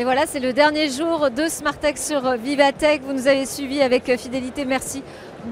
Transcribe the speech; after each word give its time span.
Et 0.00 0.04
voilà, 0.04 0.24
c'est 0.26 0.40
le 0.40 0.54
dernier 0.54 0.88
jour 0.88 1.30
de 1.30 1.46
Smartech 1.46 1.98
sur 1.98 2.22
Vivatech. 2.34 3.02
Vous 3.02 3.12
nous 3.12 3.28
avez 3.28 3.44
suivis 3.44 3.82
avec 3.82 4.10
fidélité. 4.16 4.64
Merci 4.64 5.02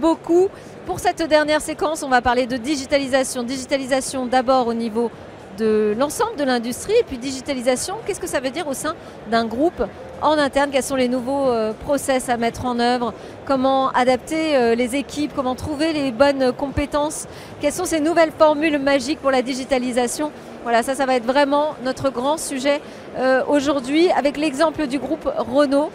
beaucoup. 0.00 0.48
Pour 0.86 1.00
cette 1.00 1.22
dernière 1.22 1.60
séquence, 1.60 2.02
on 2.02 2.08
va 2.08 2.22
parler 2.22 2.46
de 2.46 2.56
digitalisation. 2.56 3.42
Digitalisation 3.42 4.24
d'abord 4.24 4.66
au 4.66 4.72
niveau 4.72 5.10
de 5.58 5.94
l'ensemble 5.98 6.36
de 6.36 6.44
l'industrie 6.44 6.94
et 6.98 7.02
puis 7.02 7.18
digitalisation, 7.18 7.96
qu'est-ce 8.06 8.20
que 8.20 8.26
ça 8.26 8.40
veut 8.40 8.50
dire 8.50 8.68
au 8.68 8.74
sein 8.74 8.94
d'un 9.30 9.44
groupe 9.44 9.82
en 10.22 10.38
interne? 10.38 10.70
Quels 10.70 10.82
sont 10.82 10.96
les 10.96 11.08
nouveaux 11.08 11.48
euh, 11.48 11.72
process 11.84 12.28
à 12.28 12.36
mettre 12.36 12.64
en 12.64 12.78
œuvre? 12.78 13.12
Comment 13.44 13.90
adapter 13.90 14.56
euh, 14.56 14.74
les 14.74 14.96
équipes? 14.96 15.32
Comment 15.34 15.54
trouver 15.54 15.92
les 15.92 16.12
bonnes 16.12 16.52
compétences? 16.52 17.26
Quelles 17.60 17.72
sont 17.72 17.84
ces 17.84 18.00
nouvelles 18.00 18.32
formules 18.36 18.78
magiques 18.78 19.20
pour 19.20 19.30
la 19.30 19.42
digitalisation? 19.42 20.30
Voilà, 20.62 20.82
ça, 20.82 20.94
ça 20.94 21.06
va 21.06 21.16
être 21.16 21.26
vraiment 21.26 21.74
notre 21.84 22.10
grand 22.10 22.38
sujet 22.38 22.80
euh, 23.16 23.42
aujourd'hui 23.48 24.10
avec 24.10 24.36
l'exemple 24.36 24.86
du 24.86 24.98
groupe 24.98 25.28
Renault. 25.36 25.90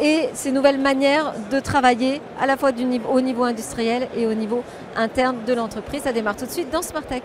et 0.00 0.28
ces 0.34 0.52
nouvelles 0.52 0.78
manières 0.78 1.34
de 1.50 1.58
travailler 1.58 2.20
à 2.40 2.46
la 2.46 2.56
fois 2.56 2.70
au 3.10 3.20
niveau 3.20 3.42
industriel 3.42 4.08
et 4.16 4.24
au 4.26 4.34
niveau 4.34 4.62
interne 4.96 5.36
de 5.46 5.52
l'entreprise. 5.52 6.02
Ça 6.02 6.12
démarre 6.12 6.36
tout 6.36 6.46
de 6.46 6.50
suite 6.50 6.70
dans 6.70 6.82
Smartech. 6.82 7.24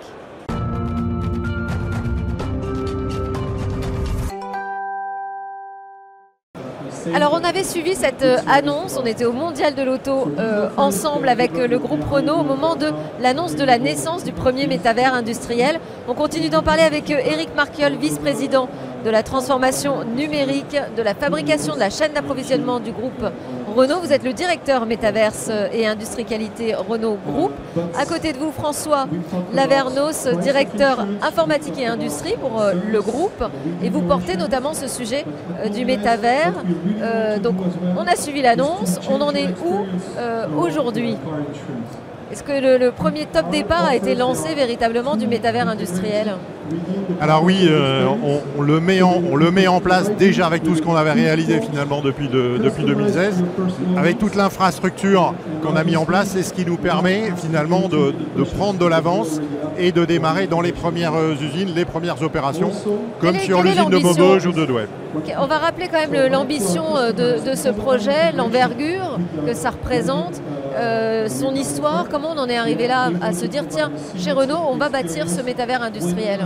Alors 7.13 7.33
on 7.33 7.43
avait 7.43 7.63
suivi 7.63 7.95
cette 7.95 8.23
euh, 8.23 8.37
annonce, 8.47 8.97
on 9.01 9.05
était 9.05 9.25
au 9.25 9.33
Mondial 9.33 9.75
de 9.75 9.83
l'Auto 9.83 10.31
euh, 10.39 10.69
ensemble 10.77 11.27
avec 11.27 11.53
euh, 11.55 11.67
le 11.67 11.77
groupe 11.77 12.03
Renault 12.09 12.37
au 12.39 12.43
moment 12.43 12.75
de 12.75 12.91
l'annonce 13.19 13.55
de 13.55 13.63
la 13.63 13.77
naissance 13.77 14.23
du 14.23 14.31
premier 14.31 14.67
métavers 14.67 15.13
industriel. 15.13 15.79
On 16.07 16.13
continue 16.13 16.49
d'en 16.49 16.63
parler 16.63 16.83
avec 16.83 17.09
Eric 17.09 17.49
Marquiol, 17.55 17.95
vice-président 17.95 18.69
de 19.03 19.09
la 19.09 19.21
transformation 19.21 20.03
numérique, 20.05 20.77
de 20.95 21.01
la 21.01 21.13
fabrication 21.13 21.75
de 21.75 21.79
la 21.79 21.89
chaîne 21.89 22.13
d'approvisionnement 22.13 22.79
du 22.79 22.91
groupe 22.91 23.25
Renault. 23.75 23.99
Vous 24.01 24.13
êtes 24.13 24.23
le 24.23 24.33
directeur 24.33 24.85
métaverse 24.85 25.49
et 25.73 25.87
industrie 25.87 26.25
qualité 26.25 26.75
Renault 26.75 27.17
Group. 27.25 27.51
À 27.97 28.05
côté 28.05 28.33
de 28.33 28.37
vous, 28.37 28.51
François 28.51 29.07
Lavernos, 29.53 30.27
directeur 30.41 31.05
informatique 31.21 31.77
et 31.79 31.87
industrie 31.87 32.35
pour 32.39 32.61
euh, 32.61 32.73
le 32.91 33.01
groupe. 33.01 33.43
Et 33.83 33.89
vous 33.89 34.01
portez 34.01 34.37
notamment 34.37 34.73
ce 34.73 34.87
sujet 34.87 35.25
euh, 35.59 35.69
du 35.69 35.85
métavers. 35.85 36.53
Euh, 37.01 37.39
donc, 37.39 37.55
on 37.97 38.05
a 38.05 38.15
suivi 38.15 38.41
l'annonce. 38.41 38.99
On 39.09 39.21
en 39.21 39.33
est 39.33 39.49
où 39.65 39.85
aujourd'hui? 40.57 41.17
Est-ce 42.33 42.41
que 42.41 42.79
le, 42.79 42.89
premier 42.91 43.27
top 43.27 43.51
départ 43.51 43.85
a 43.85 43.95
été 43.95 44.15
lancé 44.15 44.55
véritablement 44.55 45.15
du 45.17 45.27
métavers 45.27 45.69
industriel 45.69 46.33
Alors 47.21 47.43
oui, 47.43 47.67
euh, 47.69 48.07
on, 48.57 48.63
le 48.63 48.79
met 48.79 49.03
en, 49.03 49.21
on 49.31 49.35
le 49.35 49.51
met 49.51 49.67
en 49.67 49.79
place 49.79 50.09
déjà 50.17 50.47
avec 50.47 50.63
tout 50.63 50.75
ce 50.75 50.81
qu'on 50.81 50.95
avait 50.95 51.11
réalisé 51.11 51.61
finalement 51.61 52.01
depuis, 52.01 52.27
depuis 52.29 52.85
2016, 52.85 53.43
avec 53.95 54.17
toute 54.17 54.33
l'infrastructure 54.33 55.35
qu'on 55.61 55.75
a 55.75 55.83
mis 55.83 55.95
en 55.95 56.05
place, 56.05 56.29
c'est 56.29 56.41
ce 56.41 56.55
qui 56.55 56.65
nous 56.65 56.77
permet 56.77 57.31
finalement 57.37 57.87
de, 57.87 58.15
prendre 58.55 58.79
de 58.79 58.87
l'avance 58.87 59.39
et 59.77 59.91
de 59.91 60.03
démarrer 60.03 60.47
dans 60.47 60.61
les 60.61 60.71
premières 60.71 61.13
euh, 61.13 61.35
usines, 61.35 61.73
les 61.75 61.85
premières 61.85 62.21
opérations, 62.23 62.71
comme 63.19 63.37
sur 63.37 63.61
l'usine 63.61 63.89
de 63.89 63.97
Maubeuge 63.97 64.47
ou 64.47 64.51
de 64.51 64.65
Douai. 64.65 64.87
On 65.39 65.45
va 65.45 65.57
rappeler 65.59 65.87
quand 65.87 65.99
même 65.99 66.31
l'ambition 66.31 66.97
euh, 66.97 67.11
de, 67.11 67.55
ce 67.55 67.69
projet, 67.69 68.31
l'envergure 68.35 69.19
que 69.45 69.53
ça 69.53 69.69
représente. 69.69 70.41
Euh, 70.75 71.27
son 71.29 71.53
histoire, 71.55 72.07
comment 72.09 72.31
on 72.31 72.37
en 72.37 72.49
est 72.49 72.57
arrivé 72.57 72.87
là 72.87 73.11
à 73.21 73.33
se 73.33 73.45
dire 73.45 73.63
tiens, 73.69 73.91
chez 74.17 74.31
Renault, 74.31 74.61
on 74.69 74.77
va 74.77 74.89
bâtir 74.89 75.29
ce 75.29 75.41
métavers 75.41 75.81
industriel? 75.81 76.41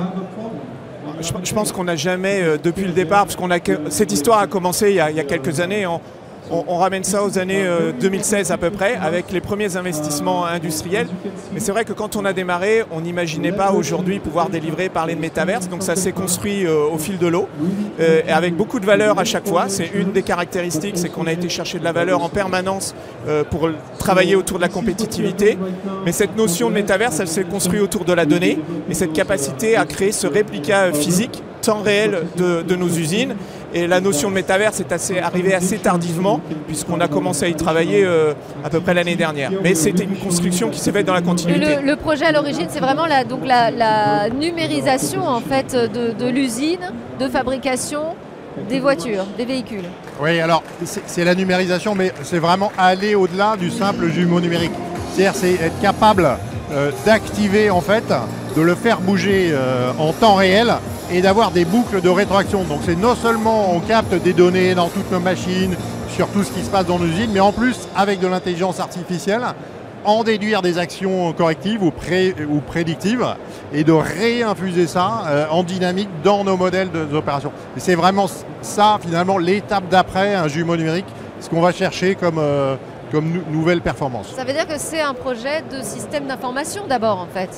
Je, 1.19 1.53
pense 1.53 1.71
qu'on 1.71 1.85
n'a 1.85 1.95
jamais, 1.95 2.41
euh, 2.43 2.57
depuis 2.61 2.85
le 2.85 2.91
départ, 2.91 3.25
parce 3.25 3.35
qu'on 3.35 3.49
a 3.49 3.57
cette 3.89 4.11
histoire 4.11 4.39
a 4.39 4.47
commencé 4.47 4.89
il 4.89 4.95
y 4.95 4.99
a, 4.99 5.09
il 5.09 5.17
y 5.17 5.19
a 5.19 5.23
quelques 5.23 5.59
années, 5.59 5.87
on, 6.51 6.77
ramène 6.77 7.03
ça 7.03 7.23
aux 7.23 7.37
années 7.37 7.65
2016 7.99 8.51
euh, 8.51 8.53
à 8.53 8.57
peu 8.57 8.69
près, 8.69 8.95
avec 8.95 9.31
les 9.31 9.41
premiers 9.41 9.75
investissements 9.75 10.45
industriels. 10.45 11.07
Mais 11.53 11.59
c'est 11.59 11.71
vrai 11.71 11.85
que 11.85 11.93
quand 11.93 12.15
on 12.15 12.25
a 12.25 12.33
démarré, 12.33 12.83
on 12.91 13.01
n'imaginait 13.01 13.51
pas 13.51 13.71
aujourd'hui 13.71 14.19
pouvoir 14.19 14.49
délivrer, 14.49 14.89
parler 14.89 15.15
de 15.15 15.19
métaverse. 15.19 15.67
Donc 15.69 15.83
ça 15.83 15.95
s'est 15.95 16.11
construit 16.11 16.65
euh, 16.65 16.85
au 16.91 16.97
fil 16.97 17.17
de 17.17 17.27
l'eau, 17.27 17.47
euh, 17.99 18.21
et 18.27 18.31
avec 18.31 18.55
beaucoup 18.55 18.79
de 18.79 18.85
valeur 18.85 19.19
à 19.19 19.25
chaque 19.25 19.47
fois. 19.47 19.65
C'est 19.67 19.91
une 19.93 20.11
des 20.11 20.23
caractéristiques, 20.23 20.97
c'est 20.97 21.09
qu'on 21.09 21.27
a 21.27 21.31
été 21.31 21.49
chercher 21.49 21.79
de 21.79 21.83
la 21.83 21.91
valeur 21.91 22.23
en 22.23 22.29
permanence 22.29 22.95
pour 23.49 23.69
travailler 23.97 24.35
autour 24.35 24.57
de 24.57 24.61
la 24.61 24.69
compétitivité. 24.69 25.57
Mais 26.05 26.11
cette 26.11 26.37
notion 26.37 26.69
de 26.69 26.75
métaverse, 26.75 27.19
elle 27.19 27.27
s'est 27.27 27.43
construite 27.43 27.81
autour 27.81 28.05
de 28.05 28.13
la 28.13 28.25
donnée, 28.25 28.59
et 28.89 28.93
cette 28.93 29.13
capacité 29.13 29.75
à 29.75 29.85
créer 29.85 30.11
ce 30.11 30.27
réplica 30.27 30.91
physique 30.93 31.43
temps 31.67 31.81
réel 31.81 32.23
de, 32.37 32.75
nos 32.75 32.87
usines. 32.87 33.35
Et 33.77 33.85
la 33.85 34.01
notion 34.01 34.29
de 34.29 34.33
métaverse 34.33 34.79
est 34.79 34.91
assez, 34.91 35.19
arrivée 35.19 35.53
assez 35.53 35.77
tardivement, 35.77 36.41
puisqu'on 36.65 36.99
a 36.99 37.07
commencé 37.07 37.45
à 37.45 37.47
y 37.47 37.53
travailler 37.53 38.03
euh, 38.03 38.33
à 38.63 38.71
peu 38.71 38.79
près 38.79 38.95
l'année 38.95 39.15
dernière. 39.15 39.51
Mais 39.61 39.75
c'était 39.75 40.05
une 40.05 40.17
construction 40.17 40.69
qui 40.69 40.79
s'est 40.79 40.91
faite 40.91 41.05
dans 41.05 41.13
la 41.13 41.21
continuité. 41.21 41.77
Le, 41.83 41.95
projet 41.95 42.25
à 42.25 42.31
l'origine, 42.31 42.65
c'est 42.69 42.79
vraiment 42.79 43.05
la, 43.05 43.23
donc 43.23 43.41
la, 43.45 44.29
numérisation 44.29 45.21
en 45.27 45.41
fait, 45.41 45.75
de, 45.75 46.27
l'usine 46.27 46.91
de 47.19 47.27
fabrication 47.27 48.15
des 48.67 48.79
voitures, 48.79 49.25
des 49.37 49.45
véhicules. 49.45 49.85
Oui, 50.19 50.39
alors 50.39 50.63
c'est 50.79 51.23
la 51.23 51.35
numérisation, 51.35 51.93
mais 51.93 52.11
c'est 52.23 52.39
vraiment 52.39 52.71
aller 52.79 53.13
au-delà 53.13 53.57
du 53.57 53.69
simple 53.69 54.09
jumeau 54.09 54.41
numérique. 54.41 54.71
C'est-à-dire 55.13 55.35
c'est 55.35 55.53
être 55.53 55.79
capable 55.81 56.27
euh, 56.71 56.89
d'activer 57.05 57.69
en 57.69 57.81
fait, 57.81 58.05
de 58.55 58.61
le 58.61 58.73
faire 58.73 59.01
bouger 59.01 59.49
euh, 59.51 59.91
en 59.99 60.13
temps 60.13 60.33
réel 60.33 60.73
et 61.11 61.21
d'avoir 61.21 61.51
des 61.51 61.65
boucles 61.65 62.01
de 62.01 62.09
rétroaction. 62.09 62.63
Donc 62.63 62.81
c'est 62.85 62.95
non 62.95 63.15
seulement 63.15 63.73
on 63.73 63.79
capte 63.79 64.13
des 64.15 64.33
données 64.33 64.75
dans 64.75 64.89
toutes 64.89 65.11
nos 65.11 65.19
machines, 65.19 65.75
sur 66.09 66.27
tout 66.29 66.43
ce 66.43 66.51
qui 66.51 66.63
se 66.63 66.69
passe 66.69 66.85
dans 66.85 66.99
nos 66.99 67.05
usines, 67.05 67.31
mais 67.31 67.39
en 67.39 67.51
plus 67.51 67.77
avec 67.95 68.19
de 68.19 68.27
l'intelligence 68.27 68.79
artificielle, 68.79 69.43
en 70.05 70.23
déduire 70.23 70.61
des 70.61 70.77
actions 70.77 71.33
correctives 71.33 71.83
ou, 71.83 71.91
ou 72.49 72.59
prédictives 72.61 73.25
et 73.73 73.83
de 73.83 73.91
réinfuser 73.91 74.87
ça 74.87 75.23
euh, 75.27 75.45
en 75.49 75.63
dynamique 75.63 76.09
dans 76.23 76.43
nos 76.43 76.55
modèles 76.55 76.89
d'opération. 76.89 77.51
Et 77.75 77.79
c'est 77.79 77.95
vraiment 77.95 78.27
ça 78.61 78.97
finalement 79.01 79.37
l'étape 79.37 79.89
d'après 79.89 80.33
un 80.33 80.47
jumeau 80.47 80.77
numérique, 80.77 81.05
ce 81.41 81.49
qu'on 81.49 81.61
va 81.61 81.71
chercher 81.71 82.15
comme, 82.15 82.37
euh, 82.39 82.75
comme 83.11 83.41
nouvelle 83.51 83.81
performance. 83.81 84.27
Ça 84.33 84.45
veut 84.45 84.53
dire 84.53 84.67
que 84.67 84.77
c'est 84.77 85.01
un 85.01 85.13
projet 85.13 85.63
de 85.69 85.81
système 85.81 86.25
d'information 86.25 86.87
d'abord 86.87 87.19
en 87.19 87.27
fait? 87.27 87.49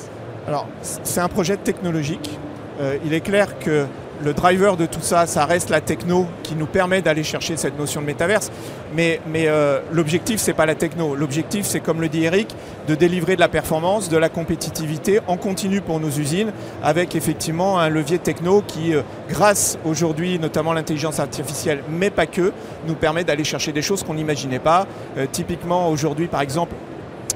Alors 0.48 0.66
c'est 0.82 1.20
un 1.20 1.28
projet 1.28 1.56
technologique 1.56 2.30
euh, 2.80 2.96
il 3.04 3.12
est 3.12 3.20
clair 3.20 3.58
que 3.58 3.86
le 4.22 4.34
driver 4.34 4.76
de 4.76 4.86
tout 4.86 5.00
ça, 5.00 5.26
ça 5.26 5.44
reste 5.46 5.70
la 5.70 5.80
techno 5.80 6.26
qui 6.42 6.54
nous 6.54 6.66
permet 6.66 7.00
d'aller 7.00 7.22
chercher 7.22 7.56
cette 7.56 7.78
notion 7.78 8.00
de 8.00 8.06
métaverse. 8.06 8.50
Mais, 8.94 9.20
euh, 9.36 9.80
l'objectif, 9.92 10.40
c'est 10.40 10.52
pas 10.52 10.66
la 10.66 10.74
techno. 10.74 11.14
L'objectif, 11.14 11.64
c'est 11.64 11.80
comme 11.80 12.00
le 12.00 12.08
dit 12.08 12.24
Eric, 12.24 12.54
de 12.86 12.94
délivrer 12.94 13.34
de 13.34 13.40
la 13.40 13.48
performance, 13.48 14.08
de 14.08 14.16
la 14.16 14.28
compétitivité 14.28 15.20
en 15.26 15.36
continu 15.36 15.80
pour 15.80 16.00
nos 16.00 16.10
usines, 16.10 16.52
avec 16.82 17.14
effectivement 17.16 17.78
un 17.78 17.88
levier 17.88 18.18
techno 18.18 18.62
qui, 18.66 18.94
euh, 18.94 19.02
grâce 19.28 19.78
aujourd'hui, 19.84 20.38
notamment 20.38 20.72
l'intelligence 20.72 21.18
artificielle, 21.18 21.82
mais 21.88 22.10
pas 22.10 22.26
que, 22.26 22.52
nous 22.86 22.94
permet 22.94 23.24
d'aller 23.24 23.44
chercher 23.44 23.72
des 23.72 23.82
choses 23.82 24.02
qu'on 24.02 24.14
n'imaginait 24.14 24.58
pas. 24.58 24.86
typiquement, 25.32 25.90
aujourd'hui, 25.90 26.26
par 26.28 26.40
exemple, 26.40 26.74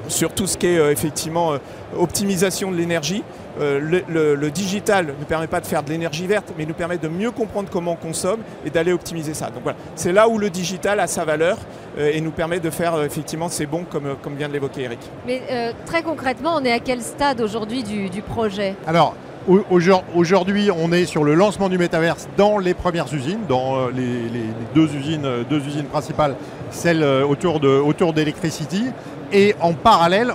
sur 0.08 0.32
tout 0.32 0.46
ce 0.46 0.56
qui 0.56 0.66
est 0.66 0.92
effectivement 0.92 1.52
optimisation 1.98 2.70
de 2.70 2.76
l'énergie. 2.76 3.22
Euh, 3.60 3.80
le, 4.08 4.50
digital 4.50 5.14
ne 5.18 5.24
permet 5.24 5.46
pas 5.46 5.60
de 5.60 5.66
faire 5.66 5.82
de 5.82 5.90
l'énergie 5.90 6.26
verte, 6.26 6.52
mais 6.56 6.66
nous 6.66 6.74
permet 6.74 6.98
de 6.98 7.08
mieux 7.08 7.30
comprendre 7.30 7.68
comment 7.70 7.92
on 7.92 7.96
consomme 7.96 8.40
et 8.64 8.70
d'aller 8.70 8.92
optimiser 8.92 9.34
ça. 9.34 9.46
Donc 9.46 9.62
voilà, 9.62 9.78
c'est 9.94 10.12
là 10.12 10.28
où 10.28 10.38
le 10.38 10.50
digital 10.50 11.00
a 11.00 11.06
sa 11.06 11.24
valeur 11.24 11.58
euh, 11.98 12.10
et 12.12 12.20
nous 12.20 12.30
permet 12.30 12.60
de 12.60 12.70
faire 12.70 12.94
euh, 12.94 13.04
effectivement 13.04 13.48
ces 13.48 13.66
bons, 13.66 13.84
comme, 13.84 14.16
comme 14.22 14.36
vient 14.36 14.48
de 14.48 14.52
l'évoquer 14.52 14.82
Eric. 14.82 14.98
Mais 15.26 15.42
très 15.86 16.02
concrètement, 16.02 16.56
on 16.56 16.64
est 16.64 16.72
à 16.72 16.78
quel 16.78 17.00
stade 17.00 17.40
aujourd'hui 17.40 17.82
du, 17.82 18.22
projet? 18.22 18.74
Alors, 18.86 19.14
Aujourd'hui, 20.14 20.70
on 20.74 20.90
est 20.90 21.04
sur 21.04 21.22
le 21.22 21.34
lancement 21.34 21.68
du 21.68 21.76
métaverse 21.76 22.28
dans 22.38 22.56
les 22.56 22.72
premières 22.72 23.12
usines, 23.12 23.40
dans 23.46 23.88
les, 23.88 24.30
deux, 24.74 24.88
usines, 24.94 25.28
deux 25.50 25.60
usines 25.66 25.84
principales, 25.84 26.34
celle 26.70 27.04
autour 27.04 27.60
d'Electricity. 28.14 28.86
Et 29.34 29.54
en 29.60 29.72
parallèle, 29.74 30.32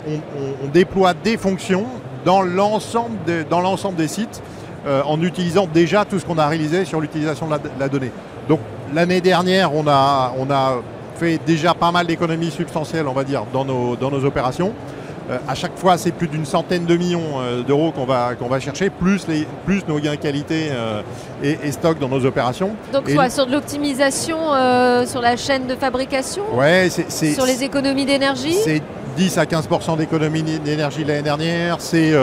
on, 0.64 0.68
déploie 0.68 1.14
des 1.14 1.38
fonctions 1.38 1.86
dans 2.26 2.42
l'ensemble 2.42 3.96
des 3.96 4.08
sites 4.08 4.42
euh, 4.88 5.02
en 5.06 5.22
utilisant 5.22 5.68
déjà 5.72 6.06
tout 6.06 6.20
ce 6.20 6.26
qu'on 6.26 6.38
a 6.38 6.48
réalisé 6.48 6.86
sur 6.86 7.02
l'utilisation 7.02 7.48
de, 7.48 7.56
la, 7.78 7.90
donnée. 7.90 8.12
Donc 8.48 8.62
l'année 8.94 9.20
dernière, 9.20 9.76
on 9.76 9.86
a, 9.88 10.34
on 10.38 10.50
a 10.50 10.78
fait 11.18 11.38
déjà 11.46 11.74
pas 11.74 11.92
mal 11.92 12.08
d'économies 12.08 12.50
substantielles, 12.50 13.06
on 13.06 13.14
va 13.14 13.26
dire, 13.26 13.44
dans 13.52 13.66
nos, 13.66 13.98
dans 13.98 14.10
nos 14.10 14.24
opérations. 14.24 14.74
Euh, 15.30 15.38
à 15.50 15.54
chaque 15.54 15.78
fois, 15.78 15.98
c'est 15.98 16.12
plus 16.14 16.30
d'une 16.30 16.46
centaine 16.46 16.86
de 16.86 16.96
millions 16.96 17.42
euh, 17.42 17.62
d'euros 17.62 17.92
qu'on 17.92 18.06
va, 18.06 18.36
qu'on 18.36 18.48
va 18.48 18.62
chercher, 18.62 18.90
plus, 18.90 19.28
les, 19.28 19.46
plus 19.66 19.86
nos 19.86 20.00
gains 20.00 20.16
qualité 20.16 20.70
et, 21.44 21.58
et, 21.62 21.72
stock 21.74 22.00
dans 22.00 22.08
nos 22.08 22.26
opérations. 22.26 22.72
Donc, 22.94 23.10
soit 23.10 23.30
sur 23.30 23.48
de 23.48 23.52
l'optimisation 23.52 24.38
sur 25.06 25.20
la 25.22 25.36
chaîne 25.36 25.68
de 25.68 25.76
fabrication 25.76 26.44
ouais, 26.54 26.90
Sur 26.90 27.46
les 27.46 27.66
économies 27.66 28.06
d'énergie? 28.06 28.56
10 29.20 29.38
à 29.38 29.44
15% 29.44 29.98
d'économie 29.98 30.44
d'énergie 30.44 31.04
l'année 31.04 31.22
dernière, 31.22 31.82
c'est 31.82 32.14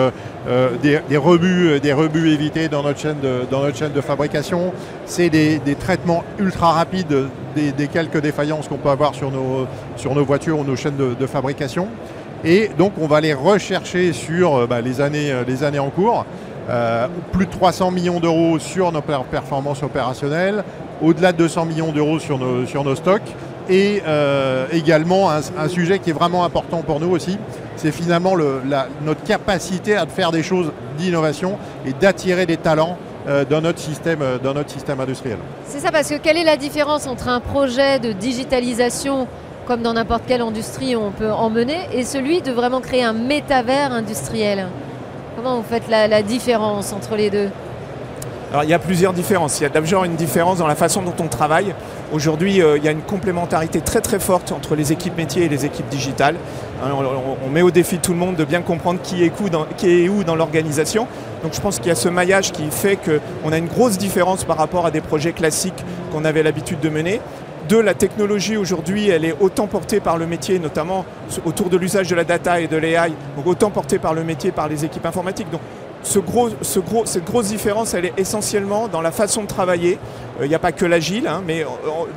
des, 0.82 1.16
rebuts, 1.18 1.78
des 1.78 1.92
rebuts 1.92 2.30
évités 2.30 2.68
dans 2.68 2.82
notre 2.82 2.98
chaîne 2.98 3.20
de, 3.20 3.42
dans 3.50 3.60
notre 3.60 3.76
chaîne 3.76 3.92
de 3.92 4.00
fabrication, 4.00 4.72
c'est 5.04 5.28
des, 5.28 5.60
traitements 5.78 6.24
ultra 6.38 6.72
rapides 6.72 7.28
des, 7.54 7.88
quelques 7.88 8.22
défaillances 8.22 8.66
qu'on 8.66 8.78
peut 8.78 8.88
avoir 8.88 9.14
sur 9.14 9.30
nos, 9.30 9.66
sur 9.96 10.14
nos 10.14 10.24
voitures 10.24 10.58
ou 10.58 10.64
nos 10.64 10.74
chaînes 10.74 10.96
de, 10.96 11.26
fabrication. 11.26 11.88
Et 12.42 12.70
donc 12.78 12.94
on 12.98 13.06
va 13.06 13.20
les 13.20 13.34
rechercher 13.34 14.14
sur 14.14 14.66
bah, 14.66 14.80
les, 14.80 15.02
années, 15.02 15.34
les 15.46 15.64
années 15.64 15.78
en 15.78 15.90
cours. 15.90 16.24
Euh, 16.68 17.06
plus 17.30 17.46
de 17.46 17.50
300 17.50 17.92
millions 17.92 18.18
d'euros 18.18 18.58
sur 18.58 18.90
nos 18.90 19.02
performances 19.02 19.82
opérationnelles, 19.84 20.64
au-delà 21.00 21.32
de 21.32 21.38
200 21.38 21.66
millions 21.66 21.92
d'euros 21.92 22.18
sur 22.18 22.38
nos, 22.38 22.66
sur 22.66 22.82
nos 22.82 22.96
stocks, 22.96 23.22
et 23.68 24.02
euh, 24.06 24.66
également 24.72 25.30
un, 25.30 25.68
sujet 25.68 25.98
qui 25.98 26.10
est 26.10 26.12
vraiment 26.12 26.44
important 26.44 26.82
pour 26.82 27.00
nous 27.00 27.10
aussi, 27.10 27.38
c'est 27.76 27.92
finalement 27.92 28.34
notre 29.04 29.22
capacité 29.24 29.96
à 29.96 30.06
faire 30.06 30.32
des 30.32 30.42
choses 30.42 30.72
d'innovation 30.98 31.58
et 31.84 31.92
d'attirer 31.92 32.46
des 32.46 32.56
talents 32.56 32.96
euh, 33.28 33.44
dans, 33.44 33.60
notre 33.60 33.80
système, 33.80 34.20
dans 34.42 34.54
notre 34.54 34.70
système 34.70 35.00
industriel. 35.00 35.38
C'est 35.66 35.80
ça, 35.80 35.90
parce 35.90 36.08
que 36.08 36.16
quelle 36.16 36.36
est 36.36 36.44
la 36.44 36.56
différence 36.56 37.06
entre 37.06 37.28
un 37.28 37.40
projet 37.40 37.98
de 37.98 38.12
digitalisation 38.12 39.26
comme 39.66 39.82
dans 39.82 39.94
n'importe 39.94 40.22
quelle 40.26 40.40
industrie 40.40 40.96
on 40.96 41.10
peut 41.10 41.30
en 41.30 41.50
mener, 41.50 41.76
et 41.92 42.04
celui 42.04 42.40
de 42.40 42.52
vraiment 42.52 42.80
créer 42.80 43.02
un 43.02 43.12
métavers 43.12 43.92
industriel? 43.92 44.68
Comment 45.36 45.56
vous 45.56 45.64
faites 45.68 45.88
la, 45.90 46.22
différence 46.22 46.92
entre 46.92 47.16
les 47.16 47.28
deux? 47.28 47.50
Alors, 48.52 48.64
il 48.64 48.70
y 48.70 48.74
a 48.74 48.78
plusieurs 48.78 49.12
différences. 49.12 49.60
Il 49.60 49.64
y 49.64 49.66
a 49.66 49.68
d'abord 49.68 50.04
une 50.04 50.14
différence 50.14 50.58
dans 50.58 50.66
la 50.66 50.76
façon 50.76 51.02
dont 51.02 51.14
on 51.20 51.26
travaille. 51.26 51.74
Aujourd'hui, 52.12 52.62
euh, 52.62 52.78
il 52.78 52.84
y 52.84 52.88
a 52.88 52.92
une 52.92 53.02
complémentarité 53.02 53.80
très 53.80 54.00
très 54.00 54.20
forte 54.20 54.52
entre 54.52 54.76
les 54.76 54.92
équipes 54.92 55.16
métiers 55.16 55.44
et 55.44 55.48
les 55.48 55.64
équipes 55.66 55.88
digitales. 55.88 56.36
Hein, 56.82 56.90
on, 57.44 57.50
met 57.50 57.62
au 57.62 57.72
défi 57.72 57.98
tout 57.98 58.12
le 58.12 58.18
monde 58.18 58.36
de 58.36 58.44
bien 58.44 58.62
comprendre 58.62 59.00
qui 59.02 59.24
est, 59.24 59.32
où 59.40 59.48
dans, 59.48 59.66
qui 59.76 60.04
est 60.04 60.08
où 60.08 60.22
dans 60.22 60.36
l'organisation. 60.36 61.08
Donc 61.42 61.52
je 61.54 61.60
pense 61.60 61.78
qu'il 61.78 61.88
y 61.88 61.90
a 61.90 61.96
ce 61.96 62.08
maillage 62.08 62.52
qui 62.52 62.70
fait 62.70 62.96
qu'on 62.96 63.52
a 63.52 63.58
une 63.58 63.66
grosse 63.66 63.98
différence 63.98 64.44
par 64.44 64.56
rapport 64.56 64.86
à 64.86 64.92
des 64.92 65.00
projets 65.00 65.32
classiques 65.32 65.84
qu'on 66.12 66.24
avait 66.24 66.44
l'habitude 66.44 66.78
de 66.78 66.88
mener. 66.88 67.20
Deux, 67.68 67.82
la 67.82 67.94
technologie 67.94 68.56
aujourd'hui, 68.56 69.08
elle 69.08 69.24
est 69.24 69.34
autant 69.40 69.66
portée 69.66 69.98
par 69.98 70.16
le 70.16 70.26
métier, 70.26 70.60
notamment 70.60 71.04
autour 71.44 71.68
de 71.68 71.76
l'usage 71.76 72.08
de 72.08 72.14
la 72.14 72.22
data 72.22 72.60
et 72.60 72.68
de 72.68 72.76
l'AI, 72.76 73.12
donc 73.36 73.46
autant 73.46 73.70
portée 73.70 73.98
par 73.98 74.14
le 74.14 74.22
métier, 74.22 74.52
par 74.52 74.68
les 74.68 74.84
équipes 74.84 75.06
informatiques. 75.06 75.50
Donc 75.50 75.62
ce 76.06 76.20
gros, 76.20 76.50
ce 76.62 76.78
gros, 76.78 77.04
cette 77.04 77.24
grosse 77.24 77.48
différence, 77.48 77.92
elle 77.94 78.06
est 78.06 78.12
essentiellement 78.16 78.86
dans 78.86 79.00
la 79.00 79.10
façon 79.10 79.42
de 79.42 79.48
travailler. 79.48 79.98
Euh, 80.40 80.46
il 80.46 80.48
n'y 80.48 80.54
a 80.54 80.60
pas 80.60 80.72
que 80.72 80.84
l'agile, 80.84 81.26
hein, 81.26 81.42
mais 81.44 81.66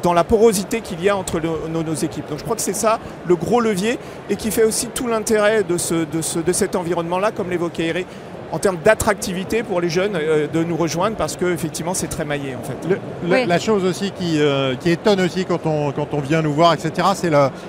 dans 0.04 0.14
la 0.14 0.24
porosité 0.24 0.82
qu'il 0.82 1.04
y 1.04 1.10
a 1.10 1.18
entre 1.18 1.40
nos, 1.40 1.94
équipes. 1.96 2.30
Donc 2.30 2.38
je 2.38 2.44
crois 2.44 2.56
que 2.56 2.62
c'est 2.62 2.74
ça 2.74 3.00
le 3.28 3.36
gros 3.36 3.60
levier 3.60 3.98
et 4.30 4.36
qui 4.36 4.52
fait 4.52 4.64
aussi 4.64 4.88
tout 4.88 5.08
l'intérêt 5.08 5.64
de, 5.64 5.78
ce, 5.78 6.06
de, 6.06 6.22
ce, 6.22 6.38
de 6.38 6.54
cet 6.54 6.76
environnement-là, 6.76 7.32
comme 7.32 7.50
l'évoquait 7.50 7.88
Eric, 7.88 8.08
en 8.52 8.60
termes 8.60 8.78
d'attractivité 8.84 9.64
pour 9.64 9.82
les 9.82 9.90
jeunes 9.90 10.16
euh, 10.16 10.48
de 10.48 10.64
nous 10.64 10.78
rejoindre 10.78 11.16
parce 11.16 11.36
qu'effectivement 11.36 11.94
c'est 11.94 12.08
très 12.08 12.26
maillé 12.26 12.56
en 12.56 12.64
fait. 12.64 13.48
La 13.48 13.60
chose 13.60 13.84
aussi 13.86 14.12
qui, 14.12 14.40
euh, 14.40 14.76
qui, 14.76 14.92
étonne 14.92 15.22
aussi 15.22 15.46
quand 15.46 15.66
on, 15.66 15.92
quand 15.92 16.14
on 16.14 16.20
vient 16.20 16.42
nous 16.42 16.54
voir, 16.54 16.74
etc., 16.74 17.08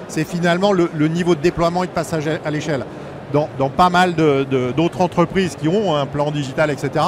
c'est 0.08 0.24
finalement 0.24 0.72
le, 0.72 0.88
niveau 1.08 1.34
de 1.34 1.40
déploiement 1.40 1.82
et 1.84 1.86
de 1.86 1.92
passage 1.92 2.28
à 2.44 2.50
l'échelle. 2.50 2.84
Dans, 3.32 3.48
pas 3.68 3.90
mal 3.90 4.14
d'autres 4.14 5.00
entreprises 5.00 5.56
qui 5.56 5.68
ont 5.68 5.94
un 5.94 6.06
plan 6.06 6.30
digital, 6.30 6.70
etc., 6.70 7.04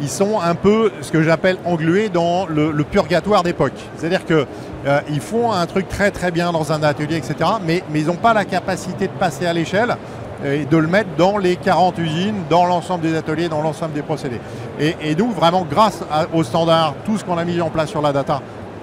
ils 0.00 0.08
sont 0.08 0.40
un 0.40 0.54
peu 0.54 0.92
ce 1.00 1.10
que 1.10 1.22
j'appelle 1.22 1.56
englués 1.64 2.08
dans 2.08 2.46
le, 2.46 2.72
purgatoire 2.84 3.42
d'époque. 3.42 3.72
C'est-à-dire 3.96 4.24
qu'ils 4.24 4.46
euh, 4.86 5.20
font 5.20 5.52
un 5.52 5.66
truc 5.66 5.88
très 5.88 6.10
très 6.10 6.30
bien 6.30 6.52
dans 6.52 6.72
un 6.72 6.82
atelier, 6.82 7.16
etc., 7.16 7.50
mais, 7.64 7.82
ils 7.94 8.06
n'ont 8.06 8.14
pas 8.14 8.32
la 8.32 8.44
capacité 8.44 9.08
de 9.08 9.12
passer 9.12 9.46
à 9.46 9.52
l'échelle 9.52 9.96
et 10.44 10.66
de 10.66 10.76
le 10.76 10.86
mettre 10.86 11.10
dans 11.18 11.36
les 11.36 11.56
40 11.56 11.98
usines, 11.98 12.42
dans 12.48 12.64
l'ensemble 12.64 13.02
des 13.02 13.16
ateliers, 13.16 13.48
dans 13.48 13.60
l'ensemble 13.60 13.92
des 13.92 14.02
procédés. 14.02 14.40
Et, 14.78 15.14
nous, 15.16 15.32
vraiment, 15.32 15.66
grâce 15.68 16.04
aux 16.32 16.44
standards, 16.44 16.94
tout 17.04 17.18
ce 17.18 17.24
qu'on 17.24 17.38
a 17.38 17.44
mis 17.44 17.60
en 17.60 17.70
place 17.70 17.90
sur 17.90 18.02
la 18.02 18.12
data 18.12 18.40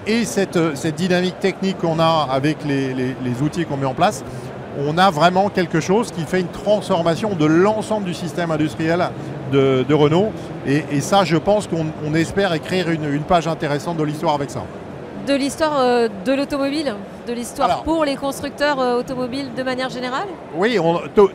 et 0.07 0.25
cette, 0.25 0.75
cette 0.75 0.95
dynamique 0.95 1.39
technique 1.39 1.77
qu'on 1.77 1.99
a 1.99 2.27
avec 2.29 2.57
les, 2.65 3.15
outils 3.41 3.65
qu'on 3.65 3.77
met 3.77 3.85
en 3.85 3.93
place, 3.93 4.23
on 4.79 4.97
a 4.97 5.09
vraiment 5.11 5.49
quelque 5.49 5.79
chose 5.79 6.11
qui 6.11 6.23
fait 6.23 6.39
une 6.39 6.47
transformation 6.47 7.35
de 7.35 7.45
l'ensemble 7.45 8.05
du 8.05 8.13
système 8.13 8.51
industriel 8.51 9.09
de, 9.51 9.85
de 9.87 9.93
Renault. 9.93 10.31
Et, 10.67 10.83
et, 10.91 11.01
ça, 11.01 11.23
je 11.23 11.37
pense 11.37 11.67
qu'on 11.67 12.13
espère 12.13 12.53
écrire 12.53 12.89
une, 12.89 13.11
une 13.11 13.23
page 13.23 13.47
intéressante 13.47 13.97
de 13.97 14.03
l'histoire 14.03 14.35
avec 14.35 14.49
ça 14.49 14.63
de 15.25 15.33
l'histoire 15.33 15.79
euh, 15.79 16.07
de 16.25 16.33
l'automobile, 16.33 16.93
de 17.27 17.33
l'histoire 17.33 17.83
pour 17.83 18.05
les 18.05 18.15
constructeurs 18.15 18.79
euh, 18.79 18.99
automobiles 18.99 19.49
de 19.55 19.63
manière 19.63 19.89
générale? 19.89 20.27
Oui, 20.55 20.77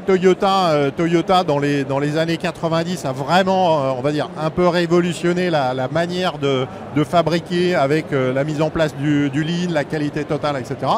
Toyota, 0.07 0.71
euh, 0.71 0.91
Toyota 0.91 1.45
dans, 1.45 1.59
les, 1.59 1.85
dans 1.85 1.99
les 1.99 2.17
années 2.17 2.37
90 2.37 3.05
a 3.05 3.13
vraiment, 3.13 3.97
on 3.99 4.01
va 4.01 4.13
dire, 4.13 4.31
un 4.41 4.51
peu 4.51 4.69
révolutionné 4.69 5.51
la, 5.51 5.89
manière 5.91 6.39
de, 6.39 6.67
fabriquer 7.05 7.75
avec 7.75 8.07
la 8.13 8.45
mise 8.45 8.63
en 8.63 8.71
place 8.71 8.95
du, 8.95 9.31
du 9.31 9.43
lean, 9.43 9.73
la 9.73 9.85
qualité 9.85 10.25
totale, 10.25 10.57
etc. 10.59 10.93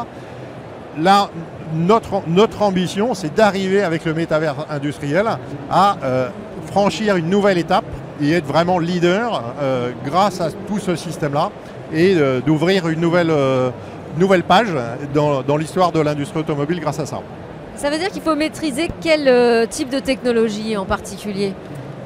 Là, 0.98 1.30
notre, 1.74 2.22
notre 2.26 2.62
ambition, 2.62 3.14
c'est 3.14 3.34
d'arriver 3.34 3.82
avec 3.82 4.04
le 4.04 4.14
métavers 4.14 4.66
industriel 4.70 5.26
à 5.70 5.96
franchir 6.66 7.16
une 7.16 7.28
nouvelle 7.28 7.58
étape 7.58 7.84
et 8.20 8.32
être 8.32 8.46
vraiment 8.46 8.78
leader 8.78 9.42
grâce 10.04 10.40
à 10.40 10.50
tout 10.68 10.78
ce 10.78 10.96
système-là 10.96 11.50
et 11.92 12.14
euh, 12.16 12.40
d'ouvrir 12.40 12.88
une 12.88 13.00
nouvelle, 13.00 13.30
euh, 13.30 13.70
nouvelle 14.18 14.42
page 14.42 14.74
dans, 15.14 15.56
l'histoire 15.56 15.92
de 15.92 16.00
l'industrie 16.00 16.40
automobile 16.40 16.80
grâce 16.80 16.98
à 16.98 17.06
ça. 17.06 17.20
Ça 17.76 17.90
veut 17.90 17.98
dire 17.98 18.08
qu'il 18.08 18.22
faut 18.22 18.34
maîtriser 18.34 18.88
quel 19.00 19.28
euh, 19.28 19.66
type 19.66 19.88
de 19.88 19.98
technologie 19.98 20.76
en 20.76 20.84
particulier? 20.84 21.54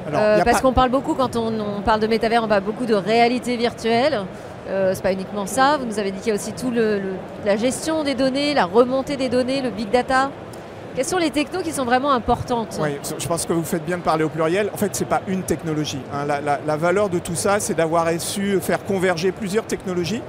Parce 0.09 0.61
qu'on 0.61 0.71
parle 0.71 0.89
beaucoup, 0.89 1.15
quand 1.15 1.35
on, 1.35 1.81
parle 1.83 1.99
de 1.99 2.07
métavers, 2.07 2.41
on 2.41 2.47
parle 2.47 2.63
beaucoup 2.63 2.85
de 2.85 2.93
réalité 2.93 3.57
virtuelle. 3.57 4.21
Euh, 4.69 4.91
c'est 4.93 5.03
pas 5.03 5.13
uniquement 5.13 5.45
ça. 5.45 5.77
Vous 5.77 5.85
nous 5.85 5.99
avez 5.99 6.11
dit 6.11 6.19
qu'il 6.19 6.29
y 6.29 6.31
a 6.31 6.35
aussi 6.35 6.53
tout 6.53 6.71
le, 6.71 7.01
la 7.45 7.55
gestion 7.55 8.03
des 8.03 8.15
données, 8.15 8.53
la 8.53 8.65
remontée 8.65 9.15
des 9.15 9.29
données, 9.29 9.61
le 9.61 9.69
big 9.69 9.89
data. 9.89 10.29
Quelles 10.95 11.05
sont 11.05 11.17
les 11.17 11.29
technos 11.29 11.61
qui 11.61 11.71
sont 11.71 11.85
vraiment 11.85 12.11
importantes 12.11 12.79
Oui, 12.81 12.97
je 13.19 13.27
pense 13.27 13.45
que 13.45 13.53
vous 13.53 13.63
faites 13.63 13.85
bien 13.85 13.99
de 13.99 14.01
parler 14.01 14.23
au 14.23 14.29
pluriel. 14.29 14.71
En 14.73 14.77
fait, 14.77 14.95
ce 14.95 15.03
n'est 15.03 15.09
pas 15.09 15.21
une 15.27 15.43
technologie. 15.43 16.01
Hein. 16.11 16.25
La, 16.25 16.77
valeur 16.77 17.09
de 17.09 17.19
tout 17.19 17.35
ça, 17.35 17.59
c'est 17.59 17.75
d'avoir 17.75 18.09
su 18.19 18.59
faire 18.59 18.83
converger 18.83 19.31
plusieurs 19.31 19.65
technologies. 19.65 20.23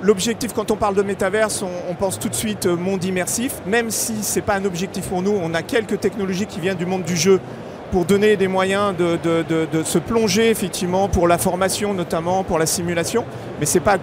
L'objectif, 0.00 0.52
quand 0.52 0.70
on 0.70 0.76
parle 0.76 0.94
de 0.94 1.02
métaverse, 1.02 1.64
on, 1.90 1.94
pense 1.94 2.20
tout 2.20 2.28
de 2.28 2.34
suite 2.36 2.66
monde 2.66 3.02
immersif, 3.04 3.54
même 3.66 3.90
si 3.90 4.22
ce 4.22 4.36
n'est 4.36 4.42
pas 4.42 4.54
un 4.54 4.64
objectif 4.64 5.08
pour 5.08 5.20
nous. 5.20 5.32
On 5.32 5.52
a 5.52 5.62
quelques 5.62 5.98
technologies 5.98 6.46
qui 6.46 6.60
viennent 6.60 6.76
du 6.76 6.86
monde 6.86 7.02
du 7.02 7.16
jeu 7.16 7.40
pour 7.90 8.04
donner 8.04 8.36
des 8.36 8.48
moyens 8.48 8.94
de, 8.96 9.82
se 9.84 9.98
plonger 9.98 10.50
effectivement 10.50 11.08
pour 11.08 11.28
la 11.28 11.38
formation 11.38 11.94
notamment, 11.94 12.44
pour 12.44 12.58
la 12.58 12.66
simulation. 12.66 13.24
Mais 13.60 13.66
ce 13.66 13.78
n'est 13.78 13.84
pas, 13.84 13.98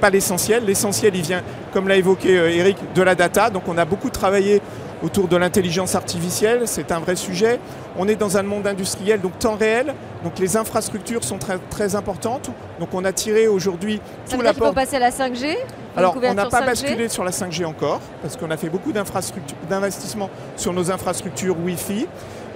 pas 0.00 0.10
l'essentiel. 0.10 0.64
L'essentiel, 0.64 1.16
il 1.16 1.22
vient, 1.22 1.42
comme 1.72 1.88
l'a 1.88 1.96
évoqué 1.96 2.38
euh, 2.38 2.50
Eric, 2.50 2.76
de 2.94 3.02
la 3.02 3.14
data. 3.14 3.50
Donc 3.50 3.64
on 3.68 3.76
a 3.78 3.84
beaucoup 3.84 4.10
travaillé 4.10 4.60
autour 5.02 5.28
de 5.28 5.36
l'intelligence 5.36 5.94
artificielle, 5.94 6.62
c'est 6.66 6.92
un 6.92 6.98
vrai 6.98 7.16
sujet. 7.16 7.60
On 7.96 8.08
est 8.08 8.16
dans 8.16 8.36
un 8.36 8.42
monde 8.42 8.66
industriel, 8.66 9.20
donc 9.20 9.38
temps 9.38 9.56
réel, 9.56 9.94
donc 10.24 10.38
les 10.38 10.56
infrastructures 10.56 11.24
sont 11.24 11.38
très, 11.38 11.58
très 11.70 11.94
importantes. 11.94 12.50
Donc 12.80 12.88
on 12.92 13.04
a 13.04 13.12
tiré 13.12 13.48
aujourd'hui 13.48 14.00
tout 14.28 14.40
l'apport. 14.40 14.68
Il 14.68 14.70
faut 14.70 14.74
passer 14.74 14.96
à 14.96 15.00
la 15.00 15.10
5G 15.10 15.56
Alors 15.96 16.16
on 16.22 16.34
n'a 16.34 16.46
pas 16.46 16.62
basculé 16.62 17.08
sur 17.08 17.24
la 17.24 17.30
5G 17.30 17.64
encore, 17.64 18.00
parce 18.22 18.36
qu'on 18.36 18.50
a 18.50 18.56
fait 18.56 18.68
beaucoup 18.68 18.92
d'investissements 18.92 20.30
sur 20.56 20.72
nos 20.72 20.90
infrastructures 20.90 21.56
Wi-Fi. 21.64 22.06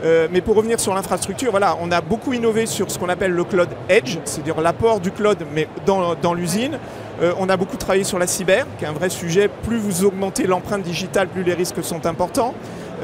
Euh, 0.04 0.26
mais 0.30 0.40
pour 0.40 0.56
revenir 0.56 0.80
sur 0.80 0.94
l'infrastructure, 0.94 1.50
voilà, 1.50 1.76
on 1.80 1.90
a 1.92 2.00
beaucoup 2.00 2.32
innové 2.32 2.66
sur 2.66 2.90
ce 2.90 2.98
qu'on 2.98 3.08
appelle 3.08 3.32
le 3.32 3.44
cloud 3.44 3.68
edge, 3.88 4.18
c'est-à-dire 4.24 4.60
l'apport 4.60 5.00
du 5.00 5.12
cloud 5.12 5.38
mais 5.54 5.68
dans, 5.86 6.34
l'usine. 6.34 6.78
Euh, 7.22 7.32
on 7.38 7.48
a 7.48 7.56
beaucoup 7.56 7.76
travaillé 7.76 8.04
sur 8.04 8.18
la 8.18 8.26
cyber, 8.26 8.66
qui 8.78 8.84
est 8.84 8.88
un 8.88 8.92
vrai 8.92 9.10
sujet. 9.10 9.48
Plus 9.48 9.78
vous 9.78 10.04
augmentez 10.04 10.46
l'empreinte 10.46 10.82
digitale, 10.82 11.28
plus 11.28 11.44
les 11.44 11.54
risques 11.54 11.82
sont 11.84 12.04
importants. 12.06 12.54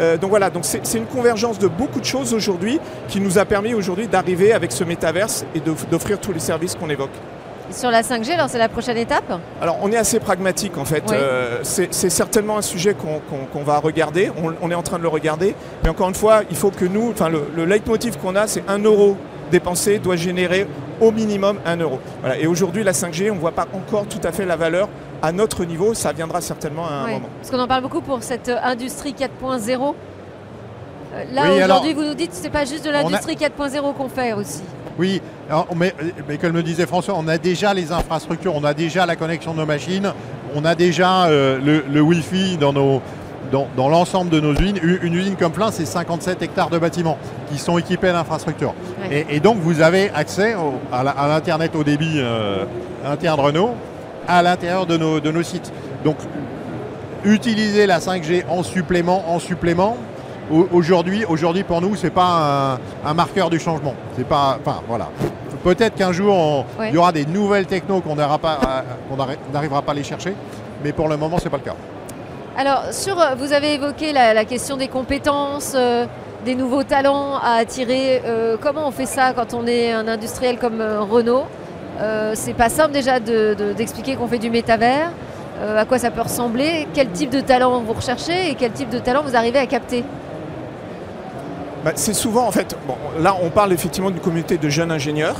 Euh, 0.00 0.16
donc 0.16 0.30
voilà, 0.30 0.50
c'est 0.62 0.98
une 0.98 1.06
convergence 1.06 1.58
de 1.58 1.68
beaucoup 1.68 2.00
de 2.00 2.04
choses 2.04 2.34
aujourd'hui 2.34 2.80
qui 3.08 3.20
nous 3.20 3.38
a 3.38 3.44
permis 3.44 3.74
aujourd'hui 3.74 4.08
d'arriver 4.08 4.52
avec 4.52 4.72
ce 4.72 4.84
métaverse 4.84 5.44
et 5.54 5.60
d'offrir 5.60 6.18
tous 6.20 6.32
les 6.32 6.40
services 6.40 6.74
qu'on 6.74 6.90
évoque. 6.90 7.10
Sur 7.70 7.90
la 7.90 8.02
5G, 8.02 8.32
alors 8.32 8.48
c'est 8.48 8.58
la 8.58 8.68
prochaine 8.68 8.96
étape 8.96 9.32
Alors 9.60 9.78
on 9.82 9.92
est 9.92 9.96
assez 9.96 10.20
pragmatique 10.20 10.78
en 10.78 10.84
fait. 10.84 11.12
Euh, 11.12 11.58
c'est 11.62 12.10
certainement 12.10 12.58
un 12.58 12.62
sujet 12.62 12.94
qu'on 12.94 13.62
va 13.62 13.78
regarder. 13.78 14.30
On, 14.62 14.70
est 14.70 14.74
en 14.74 14.82
train 14.82 14.98
de 14.98 15.02
le 15.02 15.08
regarder. 15.08 15.54
Mais 15.82 15.90
encore 15.90 16.08
une 16.08 16.14
fois, 16.14 16.42
il 16.50 16.56
faut 16.56 16.70
que 16.70 16.84
nous, 16.84 17.10
enfin 17.10 17.28
le, 17.28 17.42
le 17.54 17.64
leitmotiv 17.64 18.16
qu'on 18.18 18.36
a, 18.36 18.46
c'est 18.46 18.64
un 18.68 18.78
euro 18.78 19.16
dépensé 19.50 19.98
doit 19.98 20.16
générer 20.16 20.66
au 21.00 21.10
minimum 21.10 21.58
1 21.64 21.76
euro. 21.76 22.00
Et 22.40 22.46
aujourd'hui, 22.46 22.84
la 22.84 22.92
5G, 22.92 23.30
on 23.30 23.34
ne 23.34 23.40
voit 23.40 23.52
pas 23.52 23.66
encore 23.72 24.06
tout 24.06 24.20
à 24.24 24.32
fait 24.32 24.44
la 24.44 24.56
valeur 24.56 24.88
à 25.22 25.32
notre 25.32 25.64
niveau. 25.64 25.94
Ça 25.94 26.12
viendra 26.12 26.40
certainement 26.40 26.86
à 26.86 26.92
un 26.92 27.06
moment. 27.08 27.28
Parce 27.38 27.50
qu'on 27.50 27.58
en 27.58 27.68
parle 27.68 27.82
beaucoup 27.82 28.00
pour 28.00 28.22
cette 28.22 28.48
euh, 28.48 28.56
industrie 28.62 29.14
4.0. 29.14 29.94
Euh, 31.18 31.24
là, 31.34 31.64
aujourd'hui, 31.64 31.94
vous 31.94 32.04
nous 32.04 32.14
dites 32.14 32.30
que 32.30 32.36
ce 32.36 32.42
n'est 32.42 32.50
pas 32.50 32.64
juste 32.64 32.84
de 32.84 32.90
l'industrie 32.90 33.36
4.0 33.36 33.94
qu'on 33.94 34.08
fait 34.08 34.32
aussi. 34.32 34.62
Oui, 34.98 35.22
mais, 35.76 35.92
comme 36.40 36.52
me 36.52 36.62
disait 36.62 36.86
François, 36.86 37.14
on 37.16 37.28
a 37.28 37.38
déjà 37.38 37.72
les 37.72 37.92
infrastructures, 37.92 38.54
on 38.54 38.64
a 38.64 38.74
déjà 38.74 39.06
la 39.06 39.14
connexion 39.14 39.52
de 39.52 39.58
nos 39.58 39.66
machines, 39.66 40.12
on 40.54 40.64
a 40.64 40.74
déjà 40.74 41.26
euh, 41.26 41.58
le, 41.64 41.84
le 41.88 42.00
Wi-Fi 42.00 42.56
dans 42.56 42.72
nos, 42.72 43.00
dans, 43.50 43.88
l'ensemble 43.88 44.30
de 44.30 44.40
nos 44.40 44.54
usines. 44.54 44.78
Une, 44.82 45.14
usine 45.14 45.36
comme 45.36 45.52
plein, 45.52 45.70
c'est 45.70 45.86
57 45.86 46.42
hectares 46.42 46.70
de 46.70 46.78
bâtiments 46.78 47.18
qui 47.50 47.58
sont 47.58 47.78
équipés 47.78 48.12
d'infrastructures. 48.12 48.74
Et, 49.10 49.40
donc 49.40 49.58
vous 49.58 49.80
avez 49.80 50.10
accès 50.10 50.54
à 50.92 51.28
l'Internet 51.28 51.74
au 51.74 51.84
débit 51.84 52.14
euh, 52.16 52.64
interne 53.06 53.40
Renault 53.40 53.74
à 54.26 54.42
l'intérieur 54.42 54.86
de 54.86 54.96
nos, 54.96 55.20
de 55.20 55.30
nos 55.30 55.42
sites. 55.42 55.72
Donc 56.04 56.16
utiliser 57.24 57.86
la 57.86 57.98
5G 57.98 58.44
en 58.48 58.62
supplément, 58.62 59.24
en 59.32 59.38
supplément, 59.38 59.96
aujourd'hui, 60.50 61.24
aujourd'hui 61.24 61.64
pour 61.64 61.80
nous, 61.80 61.96
c'est 61.96 62.10
pas 62.10 62.78
un, 63.04 63.14
marqueur 63.14 63.50
du 63.50 63.58
changement. 63.58 63.94
C'est 64.16 64.26
pas, 64.26 64.58
enfin 64.60 64.80
voilà. 64.88 65.08
Peut-être 65.64 65.94
qu'un 65.94 66.12
jour, 66.12 66.64
il 66.84 66.94
y 66.94 66.98
aura 66.98 67.12
des 67.12 67.26
nouvelles 67.26 67.66
technos 67.66 68.00
qu'on 68.00 68.14
n'arrivera 68.14 68.38
pas 69.82 69.92
à 69.92 69.94
les 69.94 70.04
chercher, 70.04 70.34
mais 70.84 70.92
pour 70.92 71.08
le 71.08 71.16
moment, 71.16 71.38
c'est 71.38 71.50
pas 71.50 71.58
le 71.58 71.64
cas. 71.64 71.76
Alors, 72.58 72.86
sur, 72.90 73.16
vous 73.36 73.52
avez 73.52 73.74
évoqué 73.74 74.12
la, 74.12 74.44
question 74.44 74.76
des 74.76 74.88
compétences, 74.88 75.74
euh, 75.76 76.06
des 76.44 76.56
nouveaux 76.56 76.82
talents 76.82 77.36
à 77.36 77.52
attirer. 77.52 78.20
Euh, 78.24 78.56
comment 78.60 78.88
on 78.88 78.90
fait 78.90 79.06
ça 79.06 79.32
quand 79.32 79.54
on 79.54 79.64
est 79.64 79.92
un 79.92 80.08
industriel 80.08 80.58
comme 80.58 80.80
euh, 80.80 81.00
Renault? 81.00 81.44
C'est 82.34 82.54
pas 82.54 82.68
simple 82.68 82.92
déjà 82.92 83.20
d'expliquer 83.20 84.16
qu'on 84.16 84.26
fait 84.28 84.38
du 84.38 84.50
métavers. 84.50 85.10
à 85.60 85.84
quoi 85.84 85.98
ça 85.98 86.12
peut 86.12 86.20
ressembler? 86.20 86.86
Quel 86.94 87.10
type 87.10 87.30
de 87.30 87.40
talent 87.40 87.80
vous 87.80 87.92
recherchez 87.92 88.50
et 88.50 88.54
quel 88.54 88.70
type 88.70 88.88
de 88.90 89.00
talent 89.00 89.22
vous 89.24 89.34
arrivez 89.34 89.58
à 89.58 89.66
capter? 89.66 90.04
Bah, 91.84 91.92
C'est 91.94 92.14
souvent, 92.14 92.46
en 92.46 92.52
fait, 92.52 92.76
là 93.20 93.36
on 93.42 93.50
parle 93.50 93.72
effectivement 93.72 94.10
d'une 94.10 94.20
communauté 94.20 94.58
de 94.58 94.68
jeunes 94.68 94.90
ingénieurs. 94.90 95.36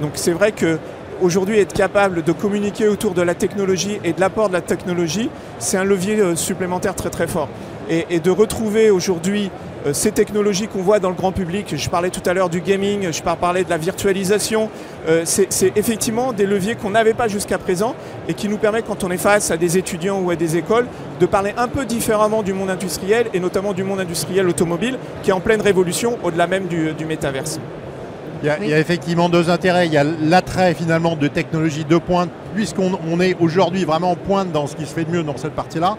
Donc 0.00 0.12
c'est 0.14 0.32
vrai 0.32 0.52
que 0.52 0.78
aujourd'hui 1.20 1.58
être 1.58 1.72
capable 1.72 2.22
de 2.22 2.32
communiquer 2.32 2.88
autour 2.88 3.14
de 3.14 3.22
la 3.22 3.34
technologie 3.34 3.98
et 4.04 4.12
de 4.12 4.20
l'apport 4.20 4.48
de 4.48 4.54
la 4.54 4.60
technologie, 4.60 5.30
c'est 5.58 5.76
un 5.76 5.84
levier 5.84 6.20
euh, 6.20 6.36
supplémentaire 6.36 6.94
très 6.94 7.10
très 7.10 7.26
fort. 7.26 7.48
Et, 7.90 8.20
de 8.20 8.30
retrouver 8.30 8.90
aujourd'hui 8.90 9.50
ces 9.92 10.12
technologies 10.12 10.68
qu'on 10.68 10.82
voit 10.82 10.98
dans 10.98 11.08
le 11.10 11.14
grand 11.14 11.32
public, 11.32 11.74
je 11.76 11.88
parlais 11.88 12.10
tout 12.10 12.22
à 12.26 12.34
l'heure 12.34 12.48
du 12.48 12.60
gaming, 12.60 13.12
je 13.12 13.22
parlais 13.22 13.64
de 13.64 13.70
la 13.70 13.78
virtualisation, 13.78 14.70
euh, 15.08 15.22
c'est 15.24 15.76
effectivement 15.76 16.32
des 16.32 16.46
leviers 16.46 16.74
qu'on 16.74 16.90
n'avait 16.90 17.14
pas 17.14 17.28
jusqu'à 17.28 17.58
présent 17.58 17.94
et 18.28 18.34
qui 18.34 18.48
nous 18.48 18.58
permettent 18.58 18.86
quand 18.86 19.04
on 19.04 19.10
est 19.10 19.18
face 19.18 19.50
à 19.50 19.56
des 19.56 19.78
étudiants 19.78 20.20
ou 20.20 20.30
à 20.30 20.36
des 20.36 20.56
écoles 20.56 20.86
de 21.20 21.26
parler 21.26 21.54
un 21.56 21.68
peu 21.68 21.84
différemment 21.84 22.42
du 22.42 22.52
monde 22.52 22.70
industriel 22.70 23.26
et 23.34 23.40
notamment 23.40 23.72
du 23.72 23.84
monde 23.84 24.00
industriel 24.00 24.48
automobile 24.48 24.98
qui 25.22 25.30
est 25.30 25.34
en 25.34 25.40
pleine 25.40 25.60
révolution 25.60 26.18
au-delà 26.22 26.46
même 26.46 26.66
du, 26.66 26.92
du 26.92 27.04
métaverse. 27.04 27.60
Il 28.42 28.68
y, 28.68 28.72
a, 28.72 28.78
effectivement 28.78 29.28
deux 29.28 29.50
intérêts. 29.50 29.86
Il 29.86 29.92
y 29.92 29.96
a 29.96 30.04
l'attrait 30.04 30.72
finalement 30.74 31.16
de 31.16 31.26
technologie 31.26 31.84
de 31.84 31.98
pointe, 31.98 32.30
puisqu'on 32.54 33.20
est 33.20 33.36
aujourd'hui 33.40 33.84
vraiment 33.84 34.12
en 34.12 34.16
pointe 34.16 34.52
dans 34.52 34.68
ce 34.68 34.76
qui 34.76 34.86
se 34.86 34.94
fait 34.94 35.04
de 35.04 35.10
mieux 35.10 35.22
dans 35.24 35.36
cette 35.36 35.54
partie-là. 35.54 35.96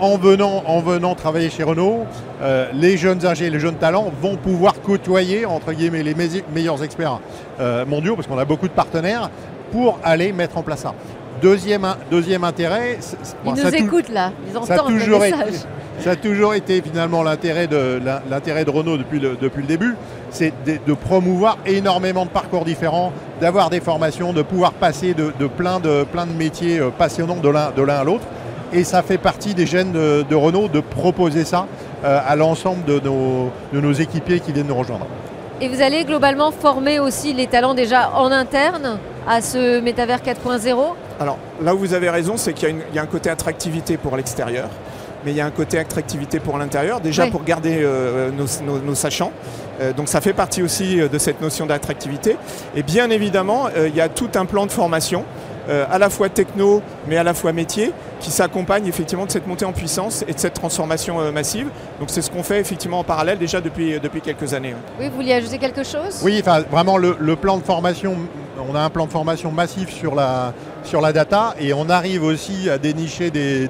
En 0.00 0.16
venant, 0.16 0.62
en 0.66 0.80
venant 0.80 1.14
travailler 1.14 1.50
chez 1.50 1.62
Renault, 1.62 2.06
euh, 2.40 2.68
les 2.72 2.96
jeunes 2.96 3.26
ingénieurs, 3.26 3.52
les 3.52 3.60
jeunes 3.60 3.76
talents 3.76 4.10
vont 4.22 4.36
pouvoir 4.36 4.80
côtoyer 4.80 5.44
entre 5.44 5.72
guillemets 5.72 6.02
les 6.02 6.14
meilleurs 6.54 6.82
experts 6.82 7.20
euh, 7.60 7.84
mondiaux, 7.84 8.16
parce 8.16 8.26
qu'on 8.26 8.38
a 8.38 8.46
beaucoup 8.46 8.66
de 8.66 8.72
partenaires, 8.72 9.30
pour 9.72 9.98
aller 10.02 10.32
mettre 10.32 10.56
en 10.56 10.62
place 10.62 10.80
ça. 10.80 10.94
Deuxième, 11.42 11.86
deuxième 12.10 12.44
intérêt. 12.44 12.98
Ils 13.44 13.52
nous 13.52 13.74
écoutent 13.74 14.08
là, 14.08 14.32
ils 14.50 14.56
entendent 14.56 14.98
le 14.98 15.18
message. 15.18 15.54
Ça 16.00 16.12
a 16.12 16.16
toujours 16.16 16.54
été 16.54 16.80
finalement 16.80 17.22
l'intérêt 17.22 17.66
de, 17.66 18.00
l'intérêt 18.30 18.64
de 18.64 18.70
Renault 18.70 18.96
depuis 18.96 19.20
le, 19.20 19.36
depuis 19.38 19.60
le 19.60 19.66
début, 19.68 19.96
c'est 20.30 20.52
de, 20.64 20.94
promouvoir 20.94 21.58
énormément 21.66 22.24
de 22.24 22.30
parcours 22.30 22.64
différents, 22.64 23.12
d'avoir 23.38 23.68
des 23.68 23.80
formations, 23.80 24.32
de 24.32 24.40
pouvoir 24.40 24.72
passer 24.72 25.12
de, 25.12 25.46
plein, 25.46 25.78
de 25.78 26.04
plein 26.04 26.26
de 26.26 26.32
métiers 26.32 26.78
euh, 26.78 26.88
passionnants 26.88 27.36
de 27.36 27.48
l'un, 27.50 27.70
de 27.72 27.82
l'un 27.82 27.96
à 27.96 28.04
l'autre. 28.04 28.24
Et 28.72 28.84
ça 28.84 29.02
fait 29.02 29.18
partie 29.18 29.54
des 29.54 29.66
gènes 29.66 29.92
de, 29.92 30.34
Renault 30.34 30.68
de 30.68 30.80
proposer 30.80 31.44
ça 31.44 31.66
euh, 32.04 32.20
à 32.24 32.36
l'ensemble 32.36 32.84
de 32.84 33.00
nos, 33.00 33.50
de 33.72 33.80
nos 33.80 33.92
équipiers 33.92 34.40
qui 34.40 34.52
viennent 34.52 34.68
nous 34.68 34.76
rejoindre. 34.76 35.06
Et 35.60 35.68
vous 35.68 35.82
allez 35.82 36.04
globalement 36.04 36.52
former 36.52 37.00
aussi 37.00 37.34
les 37.34 37.46
talents 37.46 37.74
déjà 37.74 38.10
en 38.14 38.30
interne 38.30 38.98
à 39.28 39.40
ce 39.42 39.80
métavers 39.80 40.20
4.0 40.20 40.76
Alors 41.18 41.36
là 41.62 41.74
où 41.74 41.78
vous 41.78 41.94
avez 41.94 42.08
raison, 42.10 42.36
c'est 42.36 42.52
qu'il 42.52 42.76
y 42.94 42.98
a 42.98 43.02
un 43.02 43.06
côté 43.06 43.28
attractivité 43.28 43.96
pour 43.96 44.16
l'extérieur 44.16 44.68
mais 45.22 45.32
il 45.32 45.36
y 45.36 45.40
a 45.42 45.44
un 45.44 45.50
côté 45.50 45.78
attractivité 45.78 46.40
pour 46.40 46.56
l'intérieur, 46.56 47.02
déjà 47.02 47.26
pour 47.26 47.44
garder 47.44 47.80
euh, 47.82 48.30
nos, 48.30 48.94
sachants. 48.94 49.32
Euh, 49.78 49.92
donc 49.92 50.08
ça 50.08 50.22
fait 50.22 50.32
partie 50.32 50.62
aussi 50.62 50.96
de 50.96 51.18
cette 51.18 51.42
notion 51.42 51.66
d'attractivité. 51.66 52.38
Et 52.74 52.82
bien 52.82 53.10
évidemment, 53.10 53.68
il 53.86 53.94
y 53.94 54.00
a 54.00 54.08
tout 54.08 54.30
un 54.34 54.46
plan 54.46 54.64
de 54.64 54.72
formation, 54.72 55.26
à 55.70 55.98
la 55.98 56.10
fois 56.10 56.28
techno, 56.28 56.82
mais 57.06 57.16
à 57.16 57.22
la 57.22 57.34
fois 57.34 57.52
métier, 57.52 57.92
qui 58.20 58.30
s'accompagne 58.30 58.86
effectivement 58.86 59.26
de 59.26 59.30
cette 59.30 59.46
montée 59.46 59.64
en 59.64 59.72
puissance 59.72 60.24
et 60.28 60.32
de 60.32 60.38
cette 60.38 60.54
transformation 60.54 61.32
massive. 61.32 61.68
Donc 61.98 62.10
c'est 62.10 62.22
ce 62.22 62.30
qu'on 62.30 62.42
fait 62.42 62.60
effectivement 62.60 62.98
en 62.98 63.04
parallèle 63.04 63.38
déjà 63.38 63.60
depuis, 63.60 63.98
depuis 64.00 64.20
quelques 64.20 64.52
années. 64.52 64.74
Oui, 64.98 65.08
vous 65.08 65.16
vouliez 65.16 65.34
ajouter 65.34 65.58
quelque 65.58 65.84
chose? 65.84 66.20
Oui, 66.22 66.38
enfin 66.40 66.60
vraiment 66.70 66.96
le, 66.96 67.36
plan 67.36 67.56
de 67.56 67.62
formation, 67.62 68.16
on 68.68 68.74
a 68.74 68.80
un 68.80 68.90
plan 68.90 69.06
de 69.06 69.12
formation 69.12 69.52
massif 69.52 69.90
sur 69.90 70.14
la, 70.14 70.52
sur 70.84 71.00
la 71.00 71.12
data 71.12 71.54
et 71.60 71.72
on 71.72 71.88
arrive 71.88 72.24
aussi 72.24 72.68
à 72.68 72.76
dénicher 72.76 73.30
des 73.30 73.68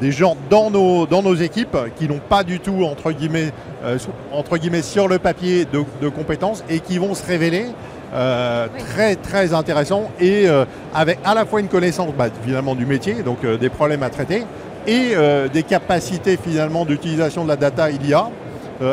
des 0.00 0.12
gens 0.12 0.36
dans 0.50 0.70
nos, 0.70 1.06
dans 1.06 1.22
nos 1.22 1.34
équipes 1.34 1.76
qui 1.96 2.08
n'ont 2.08 2.20
pas 2.20 2.44
du 2.44 2.60
tout, 2.60 2.84
entre 2.84 3.12
guillemets, 3.12 3.52
euh, 3.84 3.98
entre 4.32 4.56
guillemets 4.58 4.82
sur 4.82 5.08
le 5.08 5.18
papier 5.18 5.64
de, 5.64 6.08
compétences 6.08 6.64
et 6.68 6.80
qui 6.80 6.98
vont 6.98 7.14
se 7.14 7.24
révéler 7.26 7.66
euh, 8.14 8.68
très 8.78 9.16
très 9.16 9.52
intéressants 9.52 10.10
et 10.20 10.48
euh, 10.48 10.64
avec 10.94 11.18
à 11.24 11.34
la 11.34 11.44
fois 11.44 11.60
une 11.60 11.68
connaissance 11.68 12.12
bah, 12.16 12.28
finalement 12.44 12.74
du 12.74 12.86
métier, 12.86 13.22
donc 13.22 13.44
des 13.44 13.68
problèmes 13.68 14.02
à 14.02 14.10
traiter, 14.10 14.44
et 14.86 15.14
des 15.52 15.62
capacités 15.64 16.38
finalement 16.42 16.86
d'utilisation 16.86 17.44
de 17.44 17.48
la 17.48 17.56
data 17.56 17.90
IA 17.90 18.30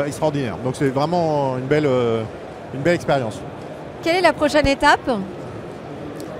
extraordinaires. 0.04 0.58
Donc 0.62 0.76
c'est 0.76 0.90
vraiment 0.90 1.56
une 1.56 1.64
belle, 1.64 1.88
une 2.74 2.80
belle 2.82 2.96
expérience. 2.96 3.40
Quelle 4.02 4.16
est 4.16 4.20
la 4.20 4.34
prochaine 4.34 4.66
étape? 4.66 5.10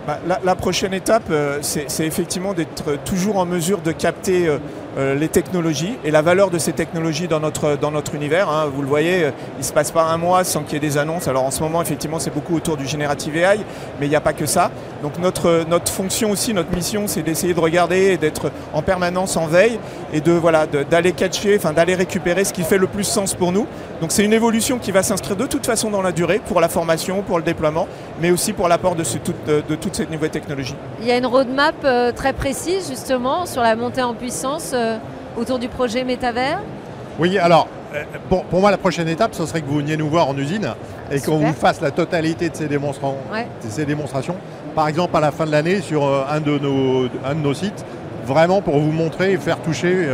Bah, 0.07 0.21
la, 0.45 0.55
prochaine 0.55 0.95
étape, 0.95 1.25
euh, 1.31 1.59
c'est 1.63 2.07
effectivement 2.07 2.55
d'être 2.55 2.97
toujours 3.05 3.39
en 3.39 3.45
mesure 3.45 3.81
de 3.81 3.91
capter 3.91 4.47
euh, 4.47 4.53
euh, 4.55 4.59
les 4.97 5.29
technologies 5.29 5.97
et 6.05 6.11
la 6.11 6.23
valeur 6.23 6.51
de 6.51 6.59
ces 6.59 6.73
technologies 6.73 7.29
dans 7.29 7.41
notre, 7.41 7.77
dans 7.77 7.91
notre 7.91 8.15
univers. 8.15 8.49
Hein. 8.49 8.71
Vous 8.73 8.83
le 8.83 8.89
voyez, 8.89 9.25
euh, 9.25 9.31
il 9.57 9.61
ne 9.61 9.65
se 9.65 9.73
passe 9.73 9.91
pas 9.91 10.05
un 10.05 10.17
mois 10.17 10.45
sans 10.45 10.63
qu'il 10.63 10.75
y 10.75 10.77
ait 10.77 10.81
des 10.81 10.99
annonces. 10.99 11.29
Alors 11.29 11.45
en 11.45 11.51
ce 11.51 11.61
moment, 11.61 11.83
effectivement, 11.83 12.19
c'est 12.19 12.33
beaucoup 12.33 12.57
autour 12.57 12.77
du 12.77 12.87
générative 12.87 13.37
AI, 13.37 13.59
mais 14.01 14.07
il 14.07 14.09
n'y 14.09 14.17
a 14.17 14.21
pas 14.21 14.33
que 14.33 14.47
ça. 14.47 14.71
Donc 15.03 15.19
notre, 15.19 15.65
notre 15.69 15.93
fonction 15.93 16.31
aussi, 16.31 16.55
notre 16.55 16.75
mission, 16.75 17.05
c'est 17.07 17.23
d'essayer 17.23 17.55
de 17.55 17.61
regarder 17.61 18.13
et 18.13 18.17
d'être 18.17 18.51
en 18.73 18.83
permanence 18.83 19.37
en 19.37 19.47
veille 19.47 19.79
et 20.13 20.21
de 20.21 20.33
voilà 20.33 20.67
d'aller 20.67 21.13
catcher, 21.13 21.57
enfin 21.57 21.73
d'aller 21.73 21.95
récupérer 21.95 22.45
ce 22.45 22.53
qui 22.53 22.63
fait 22.63 22.79
le 22.79 22.87
plus 22.87 23.05
sens 23.05 23.35
pour 23.35 23.53
nous. 23.53 23.67
Donc 24.01 24.13
c'est 24.13 24.25
une 24.25 24.33
évolution 24.33 24.79
qui 24.79 24.93
va 24.93 25.03
s'inscrire 25.03 25.37
de 25.37 25.47
toute 25.47 25.67
façon 25.67 25.91
dans 25.91 26.03
la 26.03 26.13
durée 26.13 26.41
pour 26.47 26.61
la 26.61 26.69
formation, 26.69 27.23
pour 27.23 27.39
le 27.39 27.45
déploiement, 27.45 27.89
mais 28.21 28.31
aussi 28.31 28.53
pour 28.53 28.69
l'apport 28.69 28.95
de, 28.95 29.03
de, 29.47 29.63
de, 29.69 29.75
toutes 29.75 29.95
ces 29.95 30.07
nouvelles 30.07 30.31
technologies. 30.31 30.75
Il 31.01 31.07
y 31.07 31.11
a 31.11 31.17
une 31.19 31.27
roadmap 31.27 31.75
euh, 31.85 32.13
très 32.13 32.33
précise 32.33 32.89
justement 32.89 33.47
sur 33.47 33.63
la 33.63 33.77
montée 33.77 34.03
en 34.03 34.15
puissance 34.15 34.73
euh, 34.75 34.97
autour 35.37 35.59
du 35.59 35.69
projet 35.69 36.05
Métavers 36.05 36.61
Oui, 37.19 37.39
alors 37.39 37.69
euh, 37.95 38.03
pour, 38.29 38.61
moi 38.61 38.71
la 38.71 38.79
prochaine 38.79 39.09
étape 39.09 39.35
ce 39.35 39.47
serait 39.47 39.61
que 39.61 39.67
vous 39.67 39.79
veniez 39.79 39.97
nous 39.97 40.09
voir 40.09 40.29
en 40.29 40.37
usine 40.37 40.73
et 41.11 41.21
qu'on 41.21 41.39
vous 41.39 41.53
fasse 41.53 41.81
la 41.81 41.91
totalité 41.91 42.49
de 42.49 42.57
ces, 42.57 42.67
démonstrations. 42.69 44.37
Par 44.75 44.89
exemple 44.89 45.17
à 45.17 45.21
la 45.21 45.31
fin 45.31 45.47
de 45.47 45.53
l'année 45.53 45.81
sur 45.81 46.05
euh, 46.05 46.25
un 46.29 46.41
de, 46.41 46.59
nos, 46.59 47.05
un 47.25 47.35
de 47.35 47.41
nos 47.41 47.55
sites, 47.55 47.85
vraiment 48.25 48.61
pour 48.61 48.79
vous 48.79 48.93
montrer 48.93 49.33
et 49.33 49.37
faire 49.37 49.59
toucher 49.59 50.09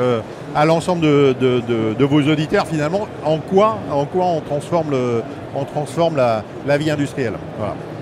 à 0.54 0.66
l'ensemble 0.66 1.00
de, 1.00 2.04
vos 2.04 2.20
auditeurs 2.20 2.66
finalement 2.66 3.08
en 3.24 3.38
quoi, 3.38 3.78
en 3.90 4.04
quoi 4.04 4.26
on 4.26 4.40
transforme, 4.40 4.90
le, 4.90 5.22
on 5.54 5.64
transforme 5.64 6.16
la, 6.16 6.76
vie 6.76 6.90
industrielle. 6.90 7.34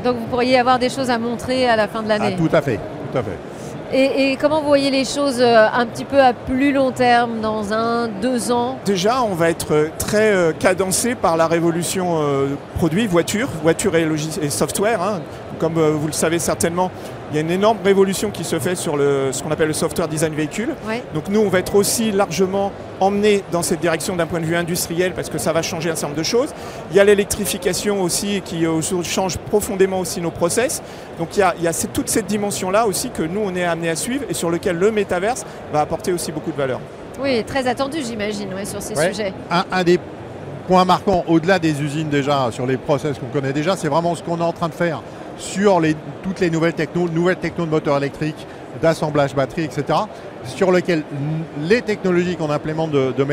Donc 0.04 0.16
vous 0.16 0.26
pourriez 0.26 0.59
avoir 0.59 0.78
des 0.78 0.88
choses 0.88 1.11
à 1.11 1.19
montrer 1.19 1.69
à 1.69 1.76
la 1.76 1.88
fin 1.88 2.02
de 2.02 2.09
l'année. 2.09 2.35
Ah, 2.37 2.38
tout 2.38 2.54
à 2.54 2.61
fait, 2.61 2.78
tout 3.12 3.19
à 3.19 3.23
fait. 3.23 3.38
Et, 3.92 4.37
comment 4.40 4.61
vous 4.61 4.69
voyez 4.69 4.90
les 4.92 5.04
choses 5.04 5.40
euh, 5.40 5.66
un 5.73 5.85
petit 5.85 6.04
peu 6.04 6.21
à 6.21 6.33
plus 6.33 6.73
long 6.73 6.92
terme, 6.92 7.40
dans 7.40 7.73
un, 7.73 8.07
deux 8.07 8.52
ans? 8.52 8.78
Déjà, 8.85 9.23
on 9.25 9.35
va 9.35 9.50
être 9.50 9.90
très 9.99 10.33
euh, 10.33 10.52
cadencé 10.52 11.16
par 11.16 11.37
la 11.37 11.49
révolution 11.49 12.23
euh, 12.23 12.50
produit, 12.76 13.09
voiture, 13.09 13.49
voiture 13.62 13.97
et, 13.97 14.07
et 14.42 14.50
software. 14.50 15.02
Hein. 15.02 15.21
Comme 15.61 15.75
vous 15.75 16.07
le 16.07 16.12
savez 16.12 16.38
certainement, 16.38 16.90
il 17.31 17.37
y 17.37 17.38
a 17.38 17.43
une 17.43 17.50
énorme 17.50 17.76
révolution 17.85 18.31
qui 18.31 18.45
se 18.45 18.59
fait 18.59 18.75
sur 18.75 18.97
le, 18.97 19.29
ce 19.31 19.43
qu'on 19.43 19.50
appelle 19.52 19.69
le 19.69 19.75
software 19.75 20.09
design 20.09 20.35
véhicule. 20.35 20.71
Donc 21.14 21.29
nous, 21.29 21.40
on 21.40 21.49
va 21.49 21.59
être 21.59 21.75
aussi 21.76 22.11
largement 22.11 22.73
emmené 22.99 23.45
dans 23.52 23.62
cette 23.62 23.81
direction 23.81 24.17
d'un 24.17 24.26
point 24.26 24.40
de 24.40 24.47
vue 24.47 24.57
industriel 24.57 25.12
parce 25.12 25.29
que 25.29 25.38
ça 25.38 25.52
va 25.52 25.61
changer 25.62 25.90
un 25.90 25.95
certain 25.95 26.09
nombre 26.09 26.19
de 26.19 26.25
choses. 26.25 26.49
Il 26.90 26.97
y 26.97 27.00
a 27.00 27.05
l'électrification 27.05 28.02
aussi 28.02 28.40
qui 28.45 28.67
euh, 28.67 28.81
change 29.02 29.37
profondément 29.37 30.00
aussi 30.00 30.21
nos 30.21 30.31
process. 30.31 30.83
Donc 31.19 31.37
il 31.37 31.40
y 31.40 31.43
a, 31.43 31.55
il 31.59 31.62
y 31.62 31.69
a 31.69 31.73
toute 31.93 32.09
cette 32.09 32.26
dimension-là 32.26 32.87
aussi 32.87 33.11
que 33.11 33.23
nous, 33.23 33.40
on 33.45 33.55
est 33.55 33.64
amené 33.64 33.90
à 33.90 33.97
suivre 33.97 34.25
et 34.29 34.35
sur 34.35 34.50
lequel 34.50 34.76
le 34.76 34.90
métaverse 34.90 35.45
va 35.73 35.83
apporter 35.83 36.12
aussi 36.12 36.33
beaucoup 36.33 36.50
de 36.50 36.57
valeur. 36.57 36.81
Oui, 37.23 37.45
très 37.45 37.67
attendu, 37.67 37.99
j'imagine, 38.02 38.49
sur 38.64 38.81
ces 38.81 38.95
sujets. 38.95 39.35
Un, 39.50 39.64
un 39.71 39.85
des 39.85 40.00
points 40.67 40.85
marquants, 40.85 41.25
au-delà 41.29 41.59
des 41.59 41.83
usines 41.83 42.09
déjà, 42.09 42.49
sur 42.50 42.67
les 42.67 42.76
process 42.76 43.19
qu'on 43.19 43.26
connaît 43.26 43.52
déjà, 43.52 43.76
c'est 43.76 43.88
vraiment 43.88 44.14
ce 44.14 44.23
qu'on 44.23 44.38
est 44.38 44.43
en 44.43 44.52
train 44.52 44.69
de 44.69 44.75
faire 44.75 45.02
sur 45.40 45.80
toutes 46.23 46.40
les 46.40 46.50
nouvelles 46.50 46.75
techno, 46.75 47.09
nouvelles 47.09 47.37
techno 47.37 47.64
de 47.64 47.70
moteur 47.70 47.97
électrique, 47.97 48.47
d'assemblage 48.80 49.35
batterie, 49.35 49.64
etc. 49.64 50.00
sur 50.44 50.70
lequel 50.70 51.02
les 51.61 51.82
technologies 51.82 52.37
qu'on 52.37 52.50
implémente 52.50 52.92
de, 52.92 53.12
de 53.12 53.25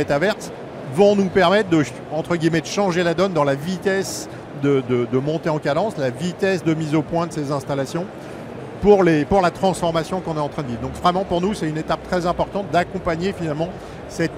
vont 0.95 1.15
nous 1.15 1.27
permettre 1.27 1.69
de, 1.69 1.83
entre 2.11 2.35
guillemets, 2.35 2.63
changer 2.63 3.03
la 3.03 3.13
donne 3.13 3.33
dans 3.33 3.43
la 3.43 3.55
vitesse 3.55 4.29
de, 4.63 4.81
de, 4.89 5.17
montée 5.19 5.49
en 5.49 5.59
cadence, 5.59 5.97
la 5.97 6.09
vitesse 6.09 6.63
de 6.63 6.73
mise 6.73 6.95
au 6.95 7.01
point 7.01 7.27
de 7.27 7.33
ces 7.33 7.51
installations 7.51 8.05
pour, 8.81 9.03
la 9.03 9.51
transformation 9.51 10.21
qu'on 10.21 10.37
est 10.37 10.39
en 10.39 10.49
train 10.49 10.63
de 10.63 10.69
vivre. 10.69 10.81
Donc 10.81 10.93
vraiment 10.93 11.25
pour 11.25 11.41
nous 11.41 11.53
c'est 11.53 11.67
une 11.67 11.77
étape 11.77 12.01
très 12.07 12.25
importante 12.25 12.65
d'accompagner 12.71 13.33
finalement 13.33 13.69
cette, 14.07 14.31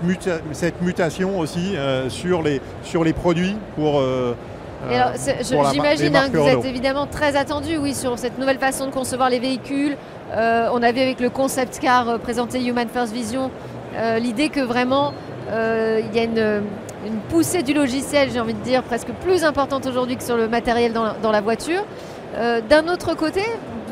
mutation 0.81 1.39
aussi 1.39 1.75
euh, 1.75 2.09
sur, 2.09 2.41
les, 2.41 2.61
sur 2.83 3.03
les 3.03 3.13
produits 3.13 3.55
pour... 3.75 3.99
Euh, 3.99 4.35
euh, 4.87 5.13
j'imagine 5.71 6.15
hein, 6.15 6.29
que 6.31 6.37
vous 6.37 6.47
êtes 6.47 6.65
évidemment 6.65 7.05
très 7.05 7.35
attendu 7.35 7.77
oui, 7.77 7.93
sur 7.93 8.17
cette 8.17 8.37
nouvelle 8.37 8.59
façon 8.59 8.85
de 8.85 8.91
concevoir 8.91 9.29
les 9.29 9.39
véhicules. 9.39 9.97
on 10.33 10.81
a 10.83 10.91
vu 10.91 11.01
avec 11.01 11.19
le 11.19 11.29
concept 11.29 11.79
car 11.79 12.19
présenté 12.19 12.63
Human 12.63 12.87
First 12.87 13.13
Vision 13.13 13.51
l'idée 14.19 14.49
que 14.49 14.61
vraiment 14.61 15.13
il 15.49 16.15
y 16.15 16.19
a 16.19 16.23
une, 16.23 16.61
poussée 17.29 17.63
du 17.63 17.73
logiciel, 17.73 18.29
j'ai 18.31 18.39
envie 18.39 18.53
de 18.53 18.61
dire, 18.61 18.83
presque 18.83 19.11
plus 19.21 19.43
importante 19.43 19.85
aujourd'hui 19.87 20.17
que 20.17 20.23
sur 20.23 20.37
le 20.37 20.47
matériel 20.47 20.93
dans 20.93 21.31
la, 21.31 21.41
voiture. 21.41 21.83
D'un 22.37 22.87
autre 22.87 23.15
côté, 23.15 23.41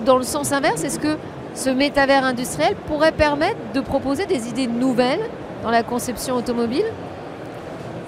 dans 0.05 0.17
le 0.17 0.23
sens 0.23 0.51
inverse, 0.51 0.83
est-ce 0.83 0.99
que 0.99 1.17
ce 1.53 1.69
métavers 1.69 2.23
industriel 2.23 2.75
pourrait 2.87 3.11
permettre 3.11 3.57
de 3.73 3.81
proposer 3.81 4.25
des 4.25 4.47
idées 4.47 4.67
nouvelles 4.67 5.21
dans 5.63 5.71
la 5.71 5.83
conception 5.83 6.35
automobile? 6.35 6.85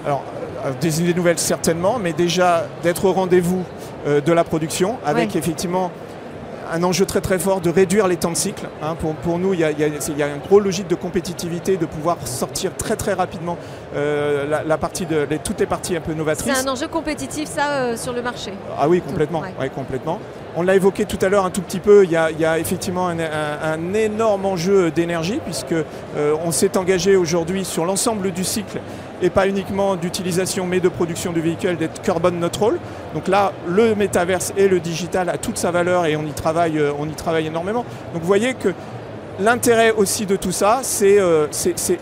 Alors, 0.06 0.22
euh, 0.34 0.39
des 0.80 1.02
idées 1.02 1.14
nouvelles 1.14 1.38
certainement, 1.38 1.98
mais 1.98 2.12
déjà 2.12 2.66
d'être 2.82 3.04
au 3.04 3.12
rendez-vous 3.12 3.64
euh, 4.06 4.20
de 4.20 4.32
la 4.32 4.44
production 4.44 4.98
avec 5.04 5.36
effectivement 5.36 5.90
un 6.72 6.84
enjeu 6.84 7.04
très 7.04 7.20
très 7.20 7.38
fort 7.40 7.60
de 7.60 7.68
réduire 7.68 8.06
les 8.06 8.16
temps 8.16 8.30
de 8.30 8.36
cycle. 8.36 8.68
Hein. 8.80 8.94
pour, 8.94 9.38
nous, 9.38 9.54
il 9.54 9.60
y, 9.60 9.64
a, 9.64 9.70
une 9.70 10.38
grosse 10.46 10.62
logique 10.62 10.86
de 10.86 10.94
compétitivité, 10.94 11.76
de 11.76 11.84
pouvoir 11.84 12.16
sortir 12.24 12.76
très 12.76 12.94
très 12.94 13.12
rapidement 13.12 13.58
euh, 13.96 14.62
la, 14.64 14.78
partie 14.78 15.04
de 15.04 15.26
toutes 15.42 15.58
les 15.58 15.66
parties 15.66 15.96
un 15.96 16.00
peu 16.00 16.14
novatrices. 16.14 16.54
C'est 16.54 16.68
un 16.68 16.72
enjeu 16.72 16.86
compétitif 16.86 17.48
ça 17.48 17.96
sur 17.96 18.12
le 18.12 18.22
marché. 18.22 18.52
Ah 18.78 18.88
oui, 18.88 19.00
complètement. 19.00 19.42
complètement. 19.74 20.20
On 20.56 20.62
l'a 20.62 20.74
évoqué 20.74 21.04
tout 21.04 21.18
à 21.22 21.28
l'heure 21.28 21.44
un 21.44 21.50
tout 21.50 21.62
petit 21.62 21.78
peu, 21.78 22.04
il 22.04 22.10
y 22.10 22.16
a, 22.16 22.58
effectivement 22.58 23.08
un, 23.08 23.94
énorme 23.94 24.46
enjeu 24.46 24.90
d'énergie 24.90 25.40
puisque 25.44 25.72
euh, 25.72 26.34
on 26.44 26.50
s'est 26.50 26.76
engagé 26.76 27.16
aujourd'hui 27.16 27.64
sur 27.64 27.84
l'ensemble 27.84 28.32
du 28.32 28.44
cycle 28.44 28.80
et 29.22 29.30
pas 29.30 29.46
uniquement 29.46 29.96
d'utilisation 29.96 30.66
mais 30.66 30.80
de 30.80 30.88
production 30.88 31.32
du 31.32 31.40
véhicule 31.40 31.76
d'être 31.76 32.02
carbone 32.02 32.38
neutral. 32.38 32.78
Donc 33.14 33.28
là, 33.28 33.52
le 33.66 33.94
métaverse 33.94 34.52
et 34.56 34.68
le 34.68 34.80
digital 34.80 35.28
a 35.28 35.38
toute 35.38 35.58
sa 35.58 35.70
valeur 35.70 36.06
et 36.06 36.16
on 36.16 36.24
y 36.24 36.32
travaille, 36.32 36.78
euh, 36.78 36.92
on 36.98 37.08
y 37.08 37.14
travaille 37.14 37.46
énormément. 37.46 37.84
Donc 38.12 38.22
vous 38.22 38.28
voyez 38.28 38.54
que 38.54 38.70
L'intérêt 39.38 39.92
aussi 39.92 40.26
de 40.26 40.36
tout 40.36 40.52
ça, 40.52 40.80
c'est 40.82 41.18
euh, 41.18 41.46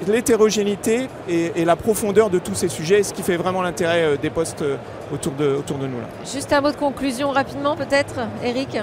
l'hétérogénéité 0.08 1.06
et, 1.28 1.64
la 1.64 1.76
profondeur 1.76 2.30
de 2.30 2.40
tous 2.40 2.56
ces 2.56 2.66
sujets, 2.66 3.04
ce 3.04 3.14
qui 3.14 3.22
fait 3.22 3.36
vraiment 3.36 3.62
l'intérêt 3.62 4.02
euh, 4.02 4.16
des 4.16 4.30
postes 4.30 4.64
autour, 5.12 5.34
de, 5.34 5.54
autour 5.54 5.78
de 5.78 5.86
nous. 5.86 6.00
Là. 6.00 6.08
Juste 6.24 6.52
un 6.52 6.60
mot 6.60 6.72
de 6.72 6.76
conclusion 6.76 7.30
rapidement 7.30 7.76
peut-être, 7.76 8.14
Eric? 8.42 8.78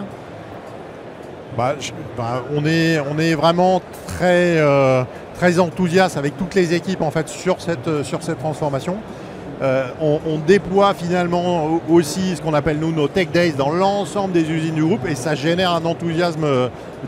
Bah, 1.58 1.76
bah, 2.18 2.44
on, 2.56 2.66
est, 2.66 3.34
vraiment 3.36 3.82
très, 4.08 4.58
très 5.36 5.60
enthousiaste 5.60 6.18
avec 6.18 6.38
toutes 6.38 6.56
les 6.56 6.74
équipes 6.74 7.02
en 7.02 7.12
fait, 7.12 7.28
sur, 7.30 7.62
cette, 7.62 7.90
cette 8.04 8.40
transformation. 8.40 8.98
on, 9.62 10.20
on, 10.28 10.38
déploie 10.40 10.94
finalement 10.94 11.80
aussi 11.90 12.36
ce 12.36 12.42
qu'on 12.42 12.54
appelle 12.54 12.80
nous 12.80 12.92
nos 12.92 13.08
Tech 13.08 13.30
Days 13.34 13.54
dans 13.54 13.72
l'ensemble 13.72 14.34
des 14.34 14.50
usines 14.50 14.76
du 14.76 14.84
groupe 14.84 15.08
et 15.08 15.16
ça 15.16 15.36
génère 15.36 15.72
un 15.72 15.86
enthousiasme 15.86 16.46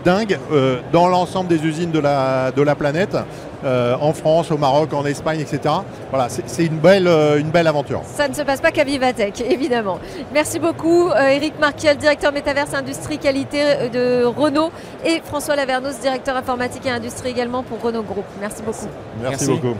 dingue 0.04 0.40
euh, 0.52 0.80
dans 0.92 1.08
l'ensemble 1.08 1.50
des 1.50 1.66
usines 1.66 1.92
de 1.92 2.00
la 2.00 2.76
planète, 2.76 3.18
euh, 3.64 3.96
en 4.00 4.14
France, 4.14 4.52
au 4.52 4.58
Maroc, 4.58 4.94
en 4.94 5.06
Espagne, 5.06 5.40
etc. 5.40 5.76
Voilà, 6.10 6.28
c'est 6.30 6.66
une 6.66 6.78
belle, 6.78 7.08
euh, 7.08 7.40
une 7.40 7.50
belle 7.50 7.68
aventure. 7.68 8.02
Ça 8.06 8.28
ne 8.28 8.34
se 8.34 8.42
passe 8.42 8.62
pas 8.62 8.72
qu'à 8.72 8.84
Vivatech, 8.84 9.42
évidemment. 9.50 10.00
Merci 10.34 10.60
beaucoup, 10.60 11.10
Eric 11.12 11.60
Marquiel, 11.60 11.98
directeur 11.98 12.32
Métaverse 12.32 12.74
Industrie 12.74 13.18
Qualité 13.18 13.90
de 13.92 14.24
Renault, 14.26 14.72
et 15.06 15.22
François 15.24 15.56
Lavernos, 15.56 16.00
directeur 16.00 16.36
informatique 16.36 16.86
et 16.86 16.92
industrie 16.92 17.30
également 17.30 17.64
pour 17.64 17.82
Renault 17.82 18.04
Group. 18.04 18.26
Merci 18.40 18.62
beaucoup. 18.64 18.88
Merci. 19.22 19.48
beaucoup. 19.48 19.76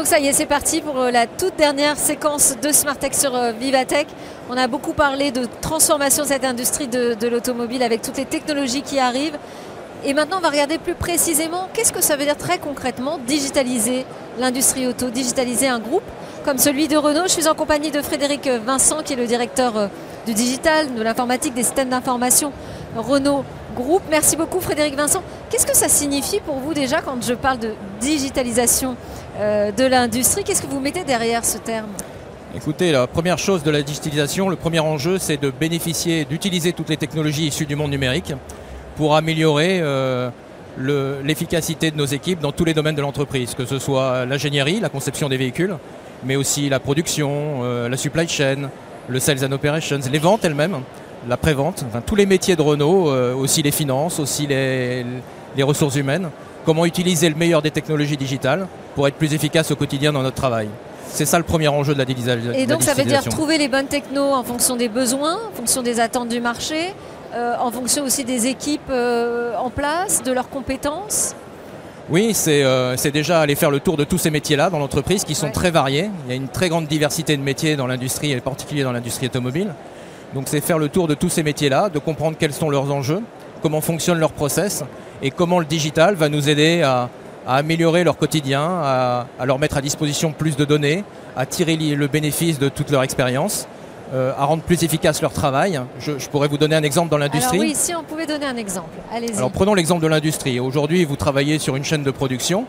donc 0.00 0.06
ça 0.06 0.18
y 0.18 0.28
est, 0.28 0.32
c'est 0.32 0.46
parti 0.46 0.80
pour 0.80 0.98
euh, 0.98 1.10
la 1.10 1.26
toute 1.26 1.56
dernière 1.56 1.98
séquence 1.98 2.56
de 2.62 2.72
Smartech 2.72 3.14
sur 3.14 3.36
euh, 3.36 3.52
Vivatech. 3.52 4.06
On 4.52 4.56
a 4.56 4.66
beaucoup 4.66 4.94
parlé 4.94 5.30
de 5.30 5.46
transformation 5.60 6.24
de 6.24 6.28
cette 6.28 6.44
industrie 6.44 6.88
de, 6.88 7.28
l'automobile 7.28 7.84
avec 7.84 8.02
toutes 8.02 8.16
les 8.16 8.24
technologies 8.24 8.82
qui 8.82 8.98
arrivent. 8.98 9.38
Et 10.04 10.12
maintenant, 10.12 10.38
on 10.38 10.40
va 10.40 10.48
regarder 10.48 10.78
plus 10.78 10.96
précisément 10.96 11.68
qu'est-ce 11.72 11.92
que 11.92 12.02
ça 12.02 12.16
veut 12.16 12.24
dire 12.24 12.36
très 12.36 12.58
concrètement 12.58 13.18
digitaliser 13.28 14.04
l'industrie 14.40 14.88
auto, 14.88 15.08
digitaliser 15.10 15.68
un 15.68 15.78
groupe 15.78 16.02
comme 16.44 16.58
celui 16.58 16.88
de 16.88 16.96
Renault. 16.96 17.28
Je 17.28 17.32
suis 17.34 17.46
en 17.46 17.54
compagnie 17.54 17.92
de 17.92 18.02
Frédéric 18.02 18.48
Vincent, 18.48 19.04
qui 19.04 19.12
est 19.12 19.16
le 19.16 19.28
directeur 19.28 19.76
euh, 19.76 19.86
du 20.26 20.34
digital, 20.34 20.92
de 20.96 21.00
l'informatique, 21.00 21.54
des 21.54 21.62
systèmes 21.62 21.90
d'information 21.90 22.50
Renault 22.96 23.44
Group. 23.76 24.02
Merci 24.10 24.34
beaucoup 24.34 24.60
Frédéric 24.60 24.96
Vincent. 24.96 25.22
Qu'est-ce 25.48 25.66
que 25.66 25.76
ça 25.76 25.88
signifie 25.88 26.40
pour 26.40 26.56
vous 26.56 26.74
déjà 26.74 27.02
quand 27.02 27.22
je 27.22 27.34
parle 27.34 27.60
de 27.60 27.74
digitalisation 28.00 28.96
euh, 29.38 29.70
de 29.70 29.84
l'industrie? 29.84 30.42
Qu'est-ce 30.42 30.62
que 30.62 30.66
vous 30.66 30.80
mettez 30.80 31.04
derrière 31.04 31.44
ce 31.44 31.58
terme? 31.58 31.90
Écoutez, 32.54 32.90
la 32.90 33.06
première 33.06 33.38
chose 33.38 33.62
de 33.62 33.70
la 33.70 33.80
digitalisation, 33.82 34.48
le 34.48 34.56
premier 34.56 34.80
enjeu, 34.80 35.18
c'est 35.18 35.40
de 35.40 35.50
bénéficier, 35.50 36.24
d'utiliser 36.24 36.72
toutes 36.72 36.88
les 36.88 36.96
technologies 36.96 37.46
issues 37.46 37.64
du 37.64 37.76
monde 37.76 37.92
numérique 37.92 38.34
pour 38.96 39.14
améliorer 39.14 39.78
euh, 39.80 40.30
l'efficacité 40.76 41.92
de 41.92 41.96
nos 41.96 42.06
équipes 42.06 42.40
dans 42.40 42.50
tous 42.50 42.64
les 42.64 42.74
domaines 42.74 42.96
de 42.96 43.02
l'entreprise, 43.02 43.54
que 43.54 43.64
ce 43.64 43.78
soit 43.78 44.26
l'ingénierie, 44.26 44.80
la 44.80 44.88
conception 44.88 45.28
des 45.28 45.36
véhicules, 45.36 45.76
mais 46.24 46.34
aussi 46.34 46.68
la 46.68 46.80
production, 46.80 47.62
euh, 47.62 47.88
la 47.88 47.96
supply 47.96 48.26
chain, 48.26 48.68
le 49.08 49.20
sales 49.20 49.44
and 49.44 49.52
operations, 49.52 50.00
les 50.10 50.18
ventes 50.18 50.44
elles-mêmes, 50.44 50.80
la 51.28 51.36
pré-vente, 51.36 51.84
enfin, 51.86 52.02
tous 52.04 52.16
les 52.16 52.26
métiers 52.26 52.56
de 52.56 52.62
Renault, 52.62 53.12
aussi 53.36 53.62
les 53.62 53.70
finances, 53.70 54.18
aussi 54.18 54.46
les 54.48 55.04
ressources 55.62 55.96
humaines 55.96 56.30
comment 56.64 56.84
utiliser 56.84 57.28
le 57.28 57.34
meilleur 57.34 57.62
des 57.62 57.70
technologies 57.70 58.16
digitales 58.16 58.66
pour 58.94 59.08
être 59.08 59.16
plus 59.16 59.34
efficace 59.34 59.70
au 59.70 59.76
quotidien 59.76 60.12
dans 60.12 60.22
notre 60.22 60.36
travail. 60.36 60.68
C'est 61.12 61.26
ça 61.26 61.38
le 61.38 61.44
premier 61.44 61.68
enjeu 61.68 61.92
de 61.94 61.98
la 61.98 62.04
digitalisation. 62.04 62.58
Et 62.58 62.66
donc 62.66 62.82
ça 62.82 62.94
veut 62.94 63.04
dire 63.04 63.24
trouver 63.24 63.58
les 63.58 63.68
bonnes 63.68 63.86
technos 63.86 64.32
en 64.32 64.44
fonction 64.44 64.76
des 64.76 64.88
besoins, 64.88 65.38
en 65.48 65.56
fonction 65.56 65.82
des 65.82 66.00
attentes 66.00 66.28
du 66.28 66.40
marché, 66.40 66.94
euh, 67.34 67.54
en 67.60 67.70
fonction 67.70 68.04
aussi 68.04 68.24
des 68.24 68.46
équipes 68.46 68.90
euh, 68.90 69.54
en 69.56 69.70
place, 69.70 70.22
de 70.22 70.32
leurs 70.32 70.48
compétences 70.48 71.34
oui, 72.08 72.36
euh, 72.48 72.94
c'est 72.96 73.12
déjà 73.12 73.40
aller 73.40 73.54
faire 73.54 73.70
le 73.70 73.78
tour 73.78 73.96
de 73.96 74.02
tous 74.02 74.18
ces 74.18 74.32
métiers-là 74.32 74.68
dans 74.68 74.80
l'entreprise 74.80 75.22
qui 75.22 75.36
sont 75.36 75.52
très 75.52 75.70
variés. 75.70 76.10
Il 76.26 76.30
y 76.30 76.32
a 76.32 76.34
une 76.34 76.48
très 76.48 76.68
grande 76.68 76.88
diversité 76.88 77.36
de 77.36 77.42
métiers 77.42 77.76
dans 77.76 77.86
l'industrie 77.86 78.32
et 78.32 78.36
en 78.36 78.40
particulier 78.40 78.82
dans 78.82 78.90
l'industrie 78.90 79.26
automobile. 79.26 79.72
Donc 80.34 80.48
c'est 80.48 80.60
faire 80.60 80.78
le 80.78 80.88
tour 80.88 81.06
de 81.06 81.14
tous 81.14 81.28
ces 81.28 81.44
métiers-là, 81.44 81.88
de 81.88 82.00
comprendre 82.00 82.36
quels 82.36 82.52
sont 82.52 82.68
leurs 82.68 82.90
enjeux, 82.90 83.22
comment 83.62 83.80
fonctionnent 83.80 84.18
leurs 84.18 84.32
process 84.32 84.82
et 85.22 85.30
comment 85.30 85.60
le 85.60 85.66
digital 85.66 86.16
va 86.16 86.28
nous 86.28 86.48
aider 86.48 86.82
à, 86.82 87.08
améliorer 87.46 88.04
leur 88.04 88.16
quotidien, 88.16 88.62
à, 88.62 89.26
leur 89.44 89.58
mettre 89.58 89.76
à 89.76 89.80
disposition 89.80 90.32
plus 90.32 90.56
de 90.56 90.64
données, 90.64 91.04
à 91.36 91.46
tirer 91.46 91.76
le 91.76 92.06
bénéfice 92.06 92.58
de 92.58 92.68
toute 92.68 92.90
leur 92.90 93.02
expérience. 93.02 93.66
Euh, 94.12 94.32
à 94.36 94.44
rendre 94.44 94.64
plus 94.64 94.82
efficace 94.82 95.22
leur 95.22 95.32
travail. 95.32 95.80
Je, 96.00 96.28
pourrais 96.30 96.48
vous 96.48 96.58
donner 96.58 96.74
un 96.74 96.82
exemple 96.82 97.10
dans 97.10 97.16
l'industrie. 97.16 97.60
oui, 97.60 97.74
si 97.76 97.94
on 97.94 98.02
pouvait 98.02 98.26
donner 98.26 98.46
un 98.46 98.56
exemple. 98.56 98.98
Allez-y. 99.14 99.36
Alors 99.36 99.52
prenons 99.52 99.72
l'exemple 99.72 100.02
de 100.02 100.08
l'industrie. 100.08 100.58
Aujourd'hui, 100.58 101.04
vous 101.04 101.14
travaillez 101.14 101.60
sur 101.60 101.76
une 101.76 101.84
chaîne 101.84 102.02
de 102.02 102.10
production. 102.10 102.66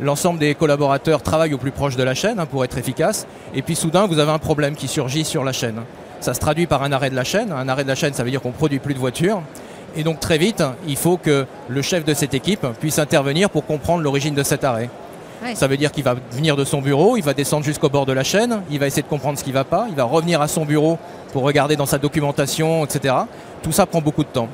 L'ensemble 0.00 0.38
des 0.38 0.54
collaborateurs 0.54 1.20
travaillent 1.20 1.54
au 1.54 1.58
plus 1.58 1.72
proche 1.72 1.96
de 1.96 2.04
la 2.04 2.14
chaîne 2.14 2.38
hein, 2.38 2.46
pour 2.46 2.64
être 2.64 2.78
efficace. 2.78 3.26
Et 3.54 3.62
puis 3.62 3.74
soudain, 3.74 4.06
vous 4.06 4.20
avez 4.20 4.30
un 4.30 4.38
problème 4.38 4.76
qui 4.76 4.86
surgit 4.86 5.24
sur 5.24 5.42
la 5.42 5.52
chaîne. 5.52 5.80
Ça 6.20 6.32
se 6.32 6.38
traduit 6.38 6.68
par 6.68 6.84
un 6.84 6.92
arrêt 6.92 7.10
de 7.10 7.16
la 7.16 7.24
chaîne. 7.24 7.50
Un 7.50 7.68
arrêt 7.68 7.82
de 7.82 7.88
la 7.88 7.96
chaîne, 7.96 8.14
ça 8.14 8.22
veut 8.22 8.30
dire 8.30 8.40
qu'on 8.40 8.52
produit 8.52 8.78
plus 8.78 8.94
de 8.94 9.00
voitures. 9.00 9.42
Et 9.96 10.04
donc 10.04 10.20
très 10.20 10.38
vite, 10.38 10.62
il 10.86 10.96
faut 10.96 11.16
que 11.16 11.46
le 11.68 11.82
chef 11.82 12.04
de 12.04 12.14
cette 12.14 12.34
équipe 12.34 12.66
puisse 12.80 12.98
intervenir 12.98 13.50
pour 13.50 13.66
comprendre 13.66 14.02
l'origine 14.02 14.34
de 14.34 14.42
cet 14.42 14.64
arrêt. 14.64 14.90
Ça 15.54 15.68
veut 15.68 15.76
dire 15.76 15.92
qu'il 15.92 16.02
va 16.02 16.16
venir 16.32 16.56
de 16.56 16.64
son 16.64 16.82
bureau, 16.82 17.16
il 17.16 17.22
va 17.22 17.32
descendre 17.32 17.64
jusqu'au 17.64 17.88
bord 17.88 18.06
de 18.06 18.12
la 18.12 18.24
chaîne, 18.24 18.60
il 18.70 18.80
va 18.80 18.88
essayer 18.88 19.02
de 19.02 19.08
comprendre 19.08 19.38
ce 19.38 19.44
qui 19.44 19.50
ne 19.50 19.54
va 19.54 19.64
pas, 19.64 19.86
il 19.88 19.94
va 19.94 20.02
revenir 20.02 20.40
à 20.40 20.48
son 20.48 20.64
bureau 20.64 20.98
pour 21.32 21.44
regarder 21.44 21.76
dans 21.76 21.86
sa 21.86 21.98
documentation, 21.98 22.84
etc. 22.84 23.14
Tout 23.62 23.70
ça 23.70 23.86
prend 23.86 24.00
beaucoup 24.00 24.24
de 24.24 24.28
temps. 24.28 24.48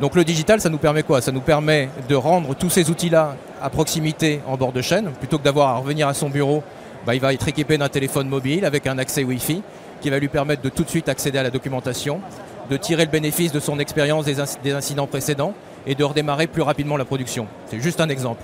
Donc 0.00 0.14
le 0.14 0.24
digital, 0.24 0.60
ça 0.60 0.70
nous 0.70 0.78
permet 0.78 1.02
quoi? 1.02 1.20
Ça 1.20 1.30
nous 1.30 1.42
permet 1.42 1.90
de 2.08 2.14
rendre 2.14 2.54
tous 2.54 2.70
ces 2.70 2.88
outils-là 2.88 3.36
à 3.60 3.68
proximité 3.68 4.40
en 4.46 4.56
bord 4.56 4.72
de 4.72 4.80
chaîne, 4.80 5.10
plutôt 5.10 5.38
que 5.38 5.44
d'avoir 5.44 5.68
à 5.68 5.76
revenir 5.76 6.08
à 6.08 6.14
son 6.14 6.30
bureau, 6.30 6.62
bah, 7.06 7.14
il 7.14 7.20
va 7.20 7.34
être 7.34 7.46
équipé 7.46 7.76
d'un 7.76 7.88
téléphone 7.88 8.28
mobile 8.28 8.64
avec 8.64 8.86
un 8.86 8.96
accès 8.96 9.24
Wi-Fi 9.24 9.62
qui 10.00 10.08
va 10.08 10.18
lui 10.18 10.28
permettre 10.28 10.62
de 10.62 10.70
tout 10.70 10.84
de 10.84 10.88
suite 10.88 11.10
accéder 11.10 11.38
à 11.38 11.42
la 11.42 11.50
documentation, 11.50 12.20
de 12.70 12.76
tirer 12.76 13.04
le 13.04 13.10
bénéfice 13.10 13.52
de 13.52 13.60
son 13.60 13.78
expérience 13.78 14.24
des, 14.24 14.72
incidents 14.72 15.06
précédents 15.06 15.54
et 15.86 15.94
de 15.94 16.04
redémarrer 16.04 16.46
plus 16.46 16.62
rapidement 16.62 16.96
la 16.96 17.04
production. 17.04 17.46
C'est 17.66 17.80
juste 17.80 18.00
un 18.00 18.08
exemple. 18.08 18.42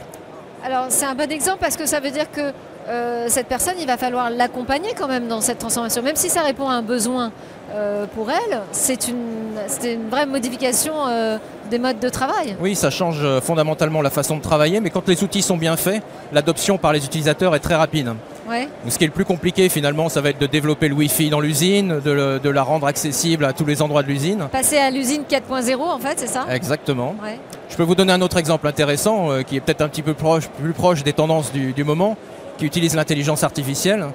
Alors 0.64 0.86
c'est 0.88 1.04
un 1.04 1.14
bon 1.14 1.30
exemple 1.30 1.58
parce 1.60 1.76
que 1.76 1.86
ça 1.86 2.00
veut 2.00 2.10
dire 2.10 2.30
que 2.30 2.52
euh, 2.88 3.26
cette 3.28 3.46
personne, 3.46 3.74
il 3.80 3.86
va 3.86 3.96
falloir 3.96 4.30
l'accompagner 4.30 4.90
quand 4.96 5.08
même 5.08 5.28
dans 5.28 5.40
cette 5.40 5.58
transformation. 5.58 6.02
Même 6.02 6.16
si 6.16 6.28
ça 6.28 6.42
répond 6.42 6.68
à 6.68 6.74
un 6.74 6.82
besoin 6.82 7.30
euh, 7.72 8.06
pour 8.14 8.30
elle, 8.30 8.60
c'est 8.72 9.08
une, 9.08 9.56
une, 9.84 10.08
vraie 10.08 10.26
modification 10.26 10.94
euh, 11.06 11.38
des 11.70 11.78
modes 11.78 12.00
de 12.00 12.08
travail. 12.08 12.56
Oui, 12.60 12.74
ça 12.74 12.90
change 12.90 13.24
fondamentalement 13.40 14.02
la 14.02 14.10
façon 14.10 14.36
de 14.36 14.42
travailler, 14.42 14.80
mais 14.80 14.90
quand 14.90 15.06
les 15.08 15.22
outils 15.22 15.42
sont 15.42 15.56
bien 15.56 15.76
faits, 15.76 16.02
l'adoption 16.32 16.78
par 16.78 16.92
les 16.92 17.04
utilisateurs 17.04 17.54
est 17.54 17.60
très 17.60 17.74
rapide. 17.74 18.14
Ouais. 18.48 18.68
Ce 18.88 18.98
qui 18.98 19.04
est 19.04 19.08
le 19.08 19.12
plus 19.12 19.24
compliqué 19.24 19.68
finalement, 19.68 20.08
ça 20.08 20.20
va 20.20 20.30
être 20.30 20.40
de 20.40 20.46
développer 20.46 20.88
le 20.88 20.94
Wi-Fi 20.94 21.30
dans 21.30 21.40
l'usine, 21.40 22.00
de, 22.04 22.38
de, 22.38 22.50
la 22.50 22.62
rendre 22.62 22.86
accessible 22.86 23.44
à 23.44 23.52
tous 23.52 23.64
les 23.64 23.82
endroits 23.82 24.02
de 24.02 24.08
l'usine. 24.08 24.48
Passer 24.52 24.78
à 24.78 24.90
l'usine 24.90 25.22
4.0 25.28 25.80
en 25.80 25.98
fait, 25.98 26.18
c'est 26.18 26.28
ça? 26.28 26.46
Exactement. 26.50 27.14
Ouais. 27.22 27.38
Je 27.68 27.76
peux 27.76 27.82
vous 27.82 27.94
donner 27.94 28.12
un 28.12 28.20
autre 28.20 28.36
exemple 28.36 28.66
intéressant 28.66 29.30
qui 29.46 29.56
est 29.56 29.60
peut-être 29.60 29.82
un 29.82 29.88
petit 29.88 30.02
peu 30.02 30.14
proche, 30.14 30.48
plus 30.48 30.72
proche 30.72 31.02
des 31.02 31.12
tendances 31.12 31.52
du, 31.52 31.72
du 31.72 31.84
moment 31.84 32.16
qui 32.58 32.64
utilise 32.64 32.94
l'intelligence 32.94 33.44
artificielle. 33.44 34.06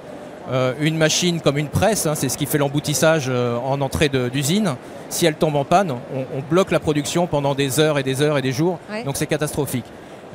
Euh, 0.51 0.73
une 0.79 0.97
machine 0.97 1.39
comme 1.39 1.57
une 1.57 1.67
presse, 1.67 2.07
hein, 2.07 2.15
c'est 2.15 2.27
ce 2.27 2.37
qui 2.37 2.45
fait 2.45 2.57
l'emboutissage 2.57 3.27
euh, 3.29 3.57
en 3.57 3.79
entrée 3.79 4.09
d'usine. 4.09 4.75
Si 5.09 5.25
elle 5.25 5.35
tombe 5.35 5.55
en 5.55 5.65
panne, 5.65 5.93
on, 6.13 6.41
bloque 6.49 6.71
la 6.71 6.79
production 6.79 7.27
pendant 7.27 7.53
des 7.53 7.79
heures 7.79 7.99
et 7.99 8.03
des 8.03 8.21
heures 8.21 8.37
et 8.37 8.41
des 8.41 8.51
jours. 8.51 8.79
Donc 9.05 9.17
c'est 9.17 9.27
catastrophique. 9.27 9.85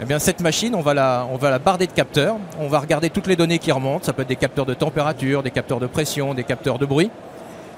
Eh 0.01 0.05
bien, 0.05 0.19
cette 0.19 0.41
machine, 0.41 0.75
on 0.75 0.83
va, 0.83 0.93
la, 0.93 1.27
on 1.33 1.37
va 1.37 1.51
la 1.51 1.59
barder 1.59 1.87
de 1.87 1.93
capteurs. 1.93 2.37
On 2.61 2.69
va 2.69 2.81
regarder 2.81 3.09
toutes 3.09 3.27
les 3.27 3.37
données 3.37 3.59
qui 3.59 3.73
remontent. 3.73 4.05
Ça 4.05 4.13
peut 4.13 4.23
être 4.23 4.29
des 4.29 4.37
capteurs 4.37 4.67
de 4.67 4.75
température, 4.75 5.43
des 5.43 5.51
capteurs 5.51 5.81
de 5.81 5.87
pression, 5.87 6.35
des 6.35 6.45
capteurs 6.45 6.79
de 6.79 6.85
bruit. 6.85 7.11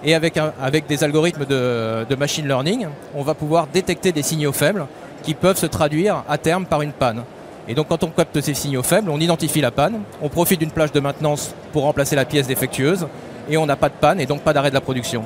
Et 0.04 0.14
avec, 0.14 0.38
avec 0.61 0.87
des 0.87 1.04
algorithmes 1.04 1.44
de, 1.44 2.04
de 2.09 2.14
machine 2.16 2.46
learning, 2.46 2.87
on 3.14 3.22
va 3.22 3.35
pouvoir 3.35 3.66
détecter 3.66 4.12
des 4.12 4.22
signaux 4.22 4.52
faibles 4.52 4.87
qui 5.22 5.35
peuvent 5.35 5.57
se 5.59 5.66
traduire 5.66 6.22
à 6.28 6.38
terme 6.38 6.66
par 6.66 6.83
une 6.83 6.92
panne. 6.92 7.22
Et 7.66 7.74
donc 7.74 7.88
quand 7.88 8.02
on 8.02 8.09
capte 8.09 8.40
ces 8.40 8.54
signaux 8.54 8.83
faibles, 8.83 9.11
on 9.11 9.20
identifie 9.20 9.61
la 9.61 9.70
panne, 9.70 10.00
on 10.22 10.28
profite 10.28 10.61
d'une 10.61 10.70
plage 10.70 10.92
de 10.92 11.00
maintenance 11.00 11.52
pour 11.72 11.83
remplacer 11.83 12.16
la 12.16 12.24
pièce 12.24 12.46
défectueuse, 12.46 13.07
et 13.50 13.57
on 13.57 13.66
n'a 13.66 13.76
pas 13.76 13.88
de 13.88 13.94
panne 14.00 14.20
et 14.20 14.26
donc 14.26 14.40
pas 14.40 14.52
d'arrêt 14.52 14.70
de 14.70 14.74
la 14.74 14.81
production. 14.81 15.24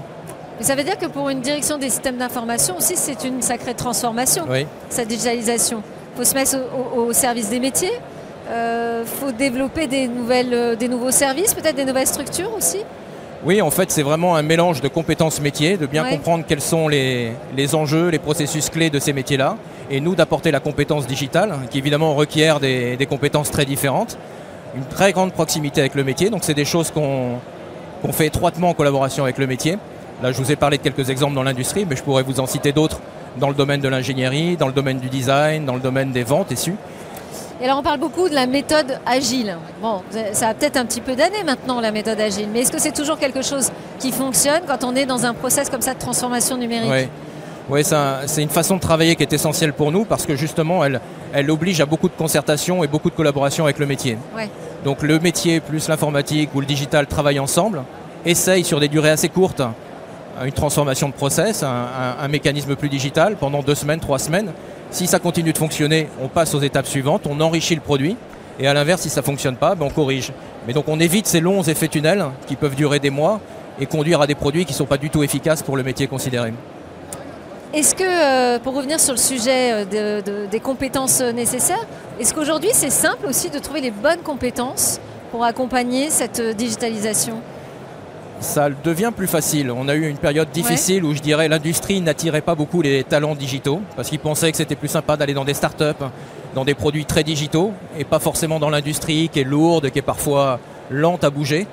Mais 0.58 0.64
ça 0.64 0.74
veut 0.74 0.84
dire 0.84 0.98
que 0.98 1.06
pour 1.06 1.28
une 1.28 1.40
direction 1.40 1.78
des 1.78 1.90
systèmes 1.90 2.16
d'information 2.16 2.76
aussi, 2.76 2.96
c'est 2.96 3.24
une 3.24 3.42
sacrée 3.42 3.74
transformation, 3.74 4.44
oui. 4.48 4.66
cette 4.88 5.08
digitalisation. 5.08 5.82
Il 6.14 6.18
faut 6.18 6.24
se 6.24 6.34
mettre 6.34 6.56
au, 6.94 7.12
service 7.12 7.48
des 7.48 7.60
métiers, 7.60 7.92
il 8.46 8.52
euh, 8.52 9.04
faut 9.06 9.32
développer 9.32 9.86
des, 9.86 10.08
nouvelles, 10.08 10.52
euh, 10.52 10.76
des 10.76 10.88
nouveaux 10.88 11.10
services, 11.10 11.54
peut-être 11.54 11.76
des 11.76 11.86
nouvelles 11.86 12.06
structures 12.06 12.52
aussi 12.54 12.78
oui, 13.44 13.60
en 13.60 13.72
fait, 13.72 13.90
c'est 13.90 14.04
vraiment 14.04 14.36
un 14.36 14.42
mélange 14.42 14.80
de 14.82 14.86
compétences 14.86 15.40
métiers, 15.40 15.76
de 15.76 15.86
bien 15.86 16.04
comprendre 16.04 16.44
quels 16.46 16.60
sont 16.60 16.86
les, 16.86 17.34
enjeux, 17.74 18.08
les 18.08 18.20
processus 18.20 18.70
clés 18.70 18.88
de 18.88 19.00
ces 19.00 19.12
métiers-là, 19.12 19.56
et 19.90 20.00
nous 20.00 20.14
d'apporter 20.14 20.52
la 20.52 20.60
compétence 20.60 21.08
digitale, 21.08 21.52
qui 21.68 21.78
évidemment 21.78 22.14
requiert 22.14 22.60
des, 22.60 23.06
compétences 23.10 23.50
très 23.50 23.64
différentes, 23.64 24.16
une 24.76 24.84
très 24.84 25.10
grande 25.10 25.32
proximité 25.32 25.80
avec 25.80 25.96
le 25.96 26.04
métier. 26.04 26.30
Donc, 26.30 26.44
c'est 26.44 26.54
des 26.54 26.64
choses 26.64 26.92
qu'on 26.92 27.40
fait 28.12 28.26
étroitement 28.26 28.68
en 28.68 28.74
collaboration 28.74 29.24
avec 29.24 29.38
le 29.38 29.48
métier. 29.48 29.76
Là, 30.22 30.30
je 30.30 30.38
vous 30.38 30.52
ai 30.52 30.56
parlé 30.56 30.78
de 30.78 30.82
quelques 30.84 31.10
exemples 31.10 31.34
dans 31.34 31.42
l'industrie, 31.42 31.84
mais 31.84 31.96
je 31.96 32.02
pourrais 32.04 32.22
vous 32.22 32.38
en 32.38 32.46
citer 32.46 32.70
d'autres 32.70 33.00
dans 33.38 33.48
le 33.48 33.54
domaine 33.54 33.80
de 33.80 33.88
l'ingénierie, 33.88 34.56
dans 34.56 34.66
le 34.66 34.72
domaine 34.72 34.98
du 34.98 35.08
design, 35.08 35.64
dans 35.64 35.74
le 35.74 35.80
domaine 35.80 36.12
des 36.12 36.24
ventes 36.24 36.52
et 36.52 36.56
su. 36.56 36.74
Et 37.60 37.64
alors 37.64 37.78
on 37.78 37.82
parle 37.82 38.00
beaucoup 38.00 38.28
de 38.28 38.34
la 38.34 38.46
méthode 38.46 38.98
agile. 39.06 39.56
Bon, 39.80 40.02
ça 40.32 40.48
a 40.48 40.54
peut-être 40.54 40.76
un 40.76 40.84
petit 40.84 41.00
peu 41.00 41.14
d'années 41.14 41.44
maintenant 41.44 41.80
la 41.80 41.92
méthode 41.92 42.18
agile, 42.20 42.48
mais 42.52 42.62
est-ce 42.62 42.72
que 42.72 42.80
c'est 42.80 42.92
toujours 42.92 43.18
quelque 43.18 43.42
chose 43.42 43.70
qui 44.00 44.10
fonctionne 44.10 44.62
quand 44.66 44.82
on 44.82 44.96
est 44.96 45.06
dans 45.06 45.26
un 45.26 45.32
process 45.32 45.70
comme 45.70 45.82
ça 45.82 45.94
de 45.94 45.98
transformation 46.00 46.56
numérique? 46.56 46.90
Oui, 46.90 47.06
ouais, 47.70 47.82
c'est 48.26 48.42
une 48.42 48.48
façon 48.48 48.76
de 48.76 48.80
travailler 48.80 49.14
qui 49.14 49.22
est 49.22 49.32
essentielle 49.32 49.72
pour 49.72 49.92
nous 49.92 50.04
parce 50.04 50.26
que 50.26 50.34
justement 50.34 50.84
elle, 50.84 51.00
elle 51.32 51.50
oblige 51.52 51.80
à 51.80 51.86
beaucoup 51.86 52.08
de 52.08 52.14
concertation 52.14 52.82
et 52.82 52.88
beaucoup 52.88 53.10
de 53.10 53.14
collaboration 53.14 53.64
avec 53.64 53.78
le 53.78 53.86
métier. 53.86 54.18
Ouais. 54.36 54.50
Donc 54.84 55.02
le 55.02 55.20
métier 55.20 55.60
plus 55.60 55.88
l'informatique 55.88 56.50
ou 56.56 56.60
le 56.60 56.66
digital 56.66 57.06
travaillent 57.06 57.38
ensemble, 57.38 57.84
essayent 58.26 58.64
sur 58.64 58.80
des 58.80 58.88
durées 58.88 59.10
assez 59.10 59.28
courtes 59.28 59.62
une 60.44 60.52
transformation 60.52 61.08
de 61.08 61.14
process, 61.14 61.62
un, 61.62 61.86
un 62.20 62.28
mécanisme 62.28 62.76
plus 62.76 62.88
digital 62.88 63.36
pendant 63.36 63.62
deux 63.62 63.74
semaines, 63.74 64.00
trois 64.00 64.18
semaines, 64.18 64.52
si 64.92 65.06
ça 65.06 65.18
continue 65.18 65.52
de 65.54 65.58
fonctionner, 65.58 66.08
on 66.22 66.28
passe 66.28 66.54
aux 66.54 66.60
étapes 66.60 66.86
suivantes, 66.86 67.22
on 67.28 67.40
enrichit 67.40 67.74
le 67.74 67.80
produit. 67.80 68.16
Et 68.60 68.66
à 68.66 68.74
l'inverse, 68.74 69.00
si 69.00 69.08
ça 69.08 69.22
ne 69.22 69.24
fonctionne 69.24 69.56
pas, 69.56 69.74
ben 69.74 69.86
on 69.86 69.90
corrige. 69.90 70.32
Mais 70.66 70.74
donc 70.74 70.84
on 70.86 71.00
évite 71.00 71.26
ces 71.26 71.40
longs 71.40 71.62
effets 71.62 71.88
tunnels 71.88 72.26
qui 72.46 72.56
peuvent 72.56 72.74
durer 72.74 72.98
des 72.98 73.08
mois 73.08 73.40
et 73.80 73.86
conduire 73.86 74.20
à 74.20 74.26
des 74.26 74.34
produits 74.34 74.66
qui 74.66 74.72
ne 74.72 74.76
sont 74.76 74.84
pas 74.84 74.98
du 74.98 75.08
tout 75.08 75.22
efficaces 75.22 75.62
pour 75.62 75.78
le 75.78 75.82
métier 75.82 76.06
considéré. 76.06 76.52
Est-ce 77.72 77.94
que, 77.94 78.04
euh, 78.04 78.58
pour 78.58 78.74
revenir 78.74 79.00
sur 79.00 79.14
le 79.14 79.18
sujet 79.18 79.86
euh, 79.94 80.46
des 80.46 80.60
compétences 80.60 81.22
nécessaires, 81.22 81.86
est-ce 82.20 82.34
qu'aujourd'hui 82.34 82.70
c'est 82.74 82.90
simple 82.90 83.26
aussi 83.26 83.48
de 83.48 83.58
trouver 83.58 83.80
les 83.80 83.90
bonnes 83.90 84.20
compétences 84.22 85.00
pour 85.30 85.42
accompagner 85.42 86.10
cette 86.10 86.40
euh, 86.40 86.52
digitalisation? 86.52 87.40
Ça 88.42 88.68
devient 88.68 89.12
plus 89.16 89.26
facile. 89.26 89.70
On 89.70 89.88
a 89.88 89.94
eu 89.94 90.08
une 90.08 90.18
période 90.18 90.50
difficile 90.50 91.04
où 91.04 91.14
je 91.14 91.20
dirais 91.20 91.48
l'industrie 91.48 92.00
n'attirait 92.00 92.40
pas 92.40 92.54
beaucoup 92.54 92.82
les 92.82 93.04
talents 93.04 93.34
digitaux 93.34 93.80
parce 93.96 94.08
qu'ils 94.08 94.18
pensaient 94.18 94.50
que 94.50 94.56
c'était 94.56 94.76
plus 94.76 94.88
sympa 94.88 95.16
d'aller 95.16 95.34
dans 95.34 95.44
des 95.44 95.54
startups, 95.54 96.04
dans 96.54 96.64
des 96.64 96.74
produits 96.74 97.04
très 97.04 97.24
digitaux 97.24 97.72
et 97.98 98.04
pas 98.04 98.18
forcément 98.18 98.58
dans 98.58 98.70
l'industrie 98.70 99.28
qui 99.28 99.40
est 99.40 99.44
lourde, 99.44 99.90
qui 99.90 99.98
est 99.98 100.02
parfois 100.02 100.58
lente 100.90 101.24
à 101.24 101.30
bouger. 101.30 101.66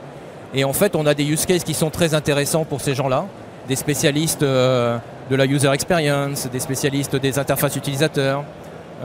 Et 0.54 0.64
en 0.64 0.74
fait, 0.74 0.96
on 0.96 1.06
a 1.06 1.14
des 1.14 1.26
use 1.26 1.46
cases 1.46 1.64
qui 1.64 1.74
sont 1.74 1.90
très 1.90 2.14
intéressants 2.14 2.66
pour 2.66 2.82
ces 2.82 2.96
gens-là, 2.96 3.26
des 3.68 3.76
spécialistes 3.76 4.44
euh, 4.44 4.98
de 5.30 5.36
la 5.36 5.46
user 5.46 5.72
experience, 5.72 6.48
des 6.52 6.60
spécialistes 6.60 7.16
des 7.16 7.38
interfaces 7.38 7.76
utilisateurs, 7.76 8.44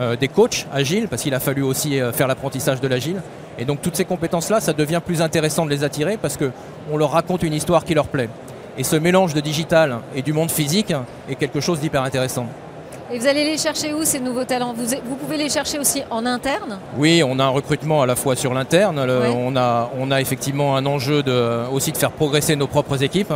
euh, 0.01 0.17
des 0.17 0.29
coachs 0.29 0.67
agiles 0.73 1.09
parce 1.09 1.23
qu'il 1.23 1.35
a 1.35 1.41
fallu 1.41 1.63
aussi 1.63 2.01
euh, 2.01 2.13
faire 2.13 2.27
l'apprentissage 2.27 2.81
de 2.81 2.89
l'agile. 2.89 3.21
Et 3.59 3.65
donc 3.65 3.81
toutes 3.83 3.97
ces 3.97 4.05
compétences-là, 4.05 4.61
ça 4.61 4.73
devient 4.73 5.01
plus 5.05 5.23
intéressant 5.23 5.65
de 5.65 5.71
les 5.71 5.85
attirer 5.85 6.17
parce 6.17 6.37
qu'on 6.37 6.97
leur 6.97 7.11
raconte 7.13 7.43
une 7.43 7.55
histoire 7.55 7.85
qui 7.85 7.95
leur 7.95 8.09
plaît. 8.09 8.29
Et 8.77 8.85
ce 8.85 8.97
mélange 8.97 9.35
de 9.35 9.41
digital 9.41 9.99
et 10.17 10.23
du 10.23 10.33
monde 10.33 10.51
physique 10.51 10.93
est 11.29 11.37
quelque 11.37 11.61
chose 11.61 11.79
d'hyper 11.81 12.03
intéressant. 12.03 12.47
Et 13.13 13.19
vous 13.19 13.27
allez 13.27 13.45
les 13.45 13.59
chercher 13.59 13.93
où 13.93 14.03
ces 14.03 14.19
nouveaux 14.19 14.45
talents? 14.45 14.75
Vous, 14.75 15.17
pouvez 15.17 15.37
les 15.37 15.51
chercher 15.51 15.79
aussi 15.79 16.03
en 16.11 16.25
interne? 16.25 16.79
Oui, 16.97 17.23
on 17.25 17.39
a 17.39 17.45
un 17.45 17.51
recrutement 17.51 18.03
à 18.03 18.07
la 18.07 18.17
fois 18.17 18.35
sur 18.35 18.55
l'interne. 18.55 18.99
On, 18.99 19.55
a, 19.57 19.91
on 19.99 20.11
a 20.11 20.21
effectivement 20.21 20.75
un 20.75 20.87
enjeu 20.87 21.23
de, 21.23 21.69
aussi 21.71 21.93
de 21.93 21.99
faire 21.99 22.11
progresser 22.11 22.57
nos 22.57 22.67
propres 22.67 23.03
équipes. 23.03 23.33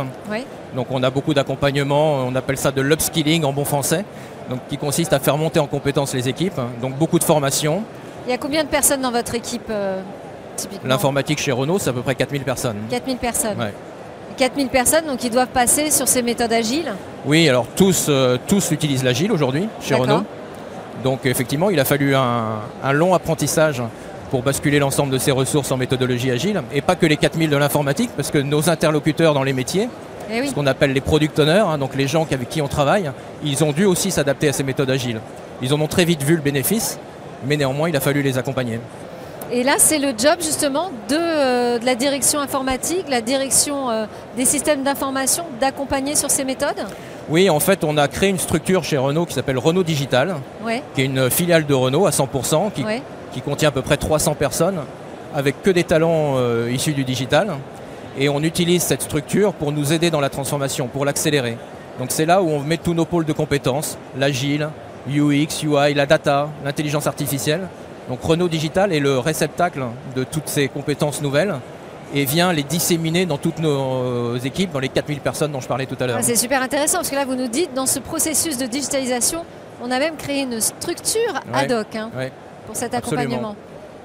Donc 0.75 0.87
on 0.89 1.01
a 1.03 1.09
beaucoup 1.09 1.33
d'accompagnement, 1.33 2.25
on 2.25 2.35
appelle 2.35 2.57
ça 2.57 2.71
de 2.71 2.81
l'upskilling 2.81 3.43
en 3.43 3.53
bon 3.53 3.65
français, 3.65 4.05
donc 4.49 4.59
qui 4.69 4.77
consiste 4.77 5.13
à 5.13 5.19
faire 5.19 5.37
monter 5.37 5.59
en 5.59 5.67
compétences 5.67 6.13
les 6.13 6.27
équipes. 6.27 6.59
Donc 6.81 6.95
beaucoup 6.95 7.19
de 7.19 7.23
formation, 7.23 7.83
il 8.29 8.33
y 8.33 8.35
a 8.35 8.37
combien 8.37 8.63
de 8.63 8.69
personnes 8.69 9.01
dans 9.01 9.11
votre 9.11 9.33
équipe 9.33 9.71
euh, 9.71 9.99
L'informatique 10.85 11.39
chez 11.39 11.51
Renault, 11.51 11.79
c'est 11.79 11.89
à 11.89 11.93
peu 11.93 12.03
près 12.03 12.13
4000 12.13 12.43
personnes. 12.43 12.75
4000 12.91 13.17
personnes 13.17 13.57
4000 14.37 14.67
personnes, 14.67 15.05
donc 15.07 15.23
ils 15.23 15.31
doivent 15.31 15.47
passer 15.47 15.89
sur 15.89 16.07
ces 16.07 16.21
méthodes 16.21 16.53
agiles 16.53 16.93
Oui, 17.25 17.49
alors 17.49 17.65
tous, 17.75 18.05
euh, 18.07 18.37
tous 18.47 18.69
utilisent 18.69 19.03
l'agile 19.03 19.31
aujourd'hui 19.31 19.67
chez 19.81 19.95
Renault. 19.95 20.21
Donc 21.03 21.25
effectivement, 21.25 21.71
il 21.71 21.79
a 21.79 21.85
fallu 21.85 22.13
un, 22.15 22.93
long 22.93 23.15
apprentissage 23.15 23.81
pour 24.29 24.43
basculer 24.43 24.77
l'ensemble 24.77 25.11
de 25.11 25.17
ces 25.17 25.31
ressources 25.31 25.71
en 25.71 25.77
méthodologie 25.77 26.29
agile. 26.29 26.61
Et 26.71 26.81
pas 26.81 26.95
que 26.95 27.07
les 27.07 27.17
4000 27.17 27.49
de 27.49 27.57
l'informatique, 27.57 28.11
parce 28.15 28.29
que 28.29 28.37
nos 28.37 28.69
interlocuteurs 28.69 29.33
dans 29.33 29.43
les 29.43 29.53
métiers, 29.53 29.89
eh 30.31 30.45
ce 30.45 30.53
qu'on 30.53 30.67
appelle 30.67 30.93
les 30.93 31.01
product 31.01 31.39
owners, 31.39 31.63
hein, 31.65 31.79
donc 31.79 31.95
les 31.95 32.07
gens 32.07 32.27
avec 32.31 32.47
qui 32.47 32.61
on 32.61 32.67
travaille, 32.67 33.11
ils 33.43 33.63
ont 33.63 33.71
dû 33.71 33.85
aussi 33.85 34.11
s'adapter 34.11 34.49
à 34.49 34.53
ces 34.53 34.63
méthodes 34.63 34.91
agiles. 34.91 35.19
Ils 35.63 35.73
en 35.73 35.81
ont 35.81 35.87
très 35.87 36.05
vite 36.05 36.21
vu 36.21 36.35
le 36.35 36.41
bénéfice 36.41 36.99
mais 37.45 37.57
néanmoins 37.57 37.89
il 37.89 37.95
a 37.95 37.99
fallu 37.99 38.21
les 38.21 38.37
accompagner. 38.37 38.79
Et 39.51 39.63
là, 39.63 39.75
c'est 39.77 39.97
le 39.97 40.09
job 40.15 40.37
justement 40.41 40.91
de, 41.07 41.17
euh, 41.17 41.79
la 41.83 41.95
direction 41.95 42.39
informatique, 42.39 43.05
la 43.09 43.21
direction 43.21 43.89
euh, 43.89 44.05
des 44.37 44.45
systèmes 44.45 44.83
d'information, 44.83 45.45
d'accompagner 45.59 46.15
sur 46.15 46.29
ces 46.29 46.43
méthodes? 46.43 46.85
Oui, 47.29 47.49
en 47.49 47.59
fait, 47.59 47.83
on 47.83 47.97
a 47.97 48.07
créé 48.07 48.29
une 48.29 48.37
structure 48.37 48.83
chez 48.83 48.97
Renault 48.97 49.25
qui 49.25 49.33
s'appelle 49.33 49.57
Renault 49.57 49.83
Digital, 49.83 50.35
qui 50.93 51.01
est 51.01 51.05
une 51.05 51.31
filiale 51.31 51.65
de 51.65 51.73
Renault 51.73 52.05
à 52.05 52.11
100%, 52.11 52.71
qui, 53.31 53.41
contient 53.41 53.69
à 53.69 53.71
peu 53.71 53.81
près 53.81 53.97
300 53.97 54.35
personnes, 54.35 54.81
avec 55.33 55.61
que 55.63 55.69
des 55.71 55.83
talents 55.83 56.35
euh, 56.37 56.71
issus 56.71 56.93
du 56.93 57.03
digital. 57.03 57.53
Et 58.19 58.29
on 58.29 58.43
utilise 58.43 58.83
cette 58.83 59.01
structure 59.01 59.53
pour 59.53 59.71
nous 59.71 59.93
aider 59.93 60.11
dans 60.11 60.21
la 60.21 60.29
transformation, 60.29 60.87
pour 60.87 61.05
l'accélérer. 61.05 61.57
Donc 61.99 62.11
c'est 62.11 62.25
là 62.25 62.41
où 62.41 62.49
on 62.49 62.59
met 62.59 62.77
tous 62.77 62.93
nos 62.93 63.05
pôles 63.05 63.25
de 63.25 63.33
compétences, 63.33 63.97
l'agile, 64.17 64.69
UX, 65.07 65.63
UI, 65.63 65.93
la 65.93 66.05
data, 66.05 66.49
l'intelligence 66.63 67.07
artificielle. 67.07 67.67
Donc 68.09 68.21
Renault 68.23 68.49
Digital 68.49 68.91
est 68.91 68.99
le 68.99 69.19
réceptacle 69.19 69.83
de 70.15 70.23
toutes 70.23 70.47
ces 70.47 70.67
compétences 70.67 71.21
nouvelles 71.21 71.55
et 72.13 72.25
vient 72.25 72.51
les 72.51 72.63
disséminer 72.63 73.25
dans 73.25 73.37
toutes 73.37 73.59
nos 73.59 74.35
équipes, 74.37 74.71
dans 74.71 74.79
les 74.79 74.89
4000 74.89 75.19
personnes 75.19 75.51
dont 75.51 75.61
je 75.61 75.67
parlais 75.67 75.85
tout 75.85 75.97
à 75.99 76.07
l'heure. 76.07 76.17
Ah, 76.19 76.23
c'est 76.23 76.35
super 76.35 76.61
intéressant 76.61 76.97
parce 76.97 77.09
que 77.09 77.15
là 77.15 77.25
vous 77.25 77.35
nous 77.35 77.47
dites, 77.47 77.73
dans 77.73 77.85
ce 77.85 77.99
processus 77.99 78.57
de 78.57 78.65
digitalisation, 78.65 79.45
on 79.83 79.91
a 79.91 79.99
même 79.99 80.15
créé 80.15 80.41
une 80.41 80.59
structure 80.59 81.33
ad 81.53 81.71
hoc 81.71 81.95
hein, 81.95 82.09
pour 82.65 82.75
cet 82.75 82.93
accompagnement. 82.93 83.55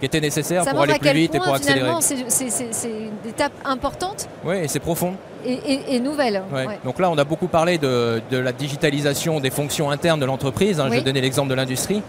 Qui 0.01 0.07
était 0.07 0.21
nécessaire 0.21 0.65
pour 0.65 0.81
aller 0.83 0.99
plus 0.99 1.13
vite 1.13 1.35
et 1.35 1.39
pour 1.39 1.55
accélérer. 1.55 1.91
C'est 2.01 2.89
une 2.89 3.29
étape 3.29 3.53
importante. 3.65 4.29
Oui, 4.45 4.57
et 4.57 4.69
c'est 4.69 4.81
profond 4.81 5.15
et, 5.47 6.01
nouvelle. 6.01 6.43
Donc 6.85 6.99
là, 6.99 7.11
on 7.11 7.19
a 7.19 7.25
beaucoup 7.25 7.49
parlé 7.49 7.79
de, 7.79 8.21
la 8.31 8.53
digitalisation 8.53 9.41
des 9.41 9.51
fonctions 9.51 9.91
internes 9.91 10.21
de 10.21 10.27
l'entreprise. 10.27 10.81
Hein, 10.81 10.87
je 10.89 10.95
vais 10.95 11.03
donner 11.03 11.21
l'exemple 11.21 11.51
de 11.51 11.55
l'industrie. 11.55 12.03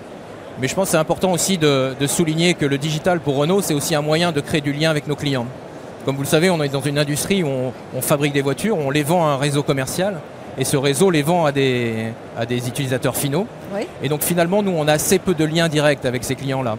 Mais 0.59 0.69
je 0.69 0.75
pense 0.75 0.87
que 0.87 0.91
c'est 0.91 0.97
important 0.97 1.33
aussi 1.33 1.57
de, 1.57 1.93
souligner 2.07 2.53
que 2.53 2.65
le 2.65 2.77
digital 2.77 3.19
pour 3.19 3.35
Renault, 3.35 3.61
c'est 3.61 3.73
aussi 3.73 3.95
un 3.95 4.01
moyen 4.01 4.31
de 4.31 4.41
créer 4.41 4.61
du 4.61 4.73
lien 4.73 4.89
avec 4.89 5.07
nos 5.07 5.15
clients. 5.15 5.47
Comme 6.05 6.15
vous 6.15 6.21
le 6.21 6.27
savez, 6.27 6.49
on 6.49 6.61
est 6.61 6.69
dans 6.69 6.81
une 6.81 6.99
industrie 6.99 7.43
où 7.43 7.49
on, 7.95 8.01
fabrique 8.01 8.33
des 8.33 8.43
voitures, 8.43 8.77
on 8.77 8.91
les 8.91 9.01
vend 9.01 9.25
à 9.25 9.31
un 9.31 9.37
réseau 9.37 9.63
commercial, 9.63 10.19
et 10.57 10.63
ce 10.63 10.77
réseau 10.77 11.09
les 11.09 11.23
vend 11.23 11.45
à 11.45 11.51
des, 11.51 12.13
à 12.37 12.45
des 12.45 12.67
utilisateurs 12.67 13.17
finaux. 13.17 13.47
Et 14.03 14.07
donc 14.07 14.21
finalement, 14.21 14.61
nous, 14.61 14.71
on 14.71 14.87
a 14.87 14.93
assez 14.93 15.19
peu 15.19 15.33
de 15.33 15.43
liens 15.43 15.67
directs 15.67 16.05
avec 16.05 16.23
ces 16.23 16.35
clients-là. 16.35 16.77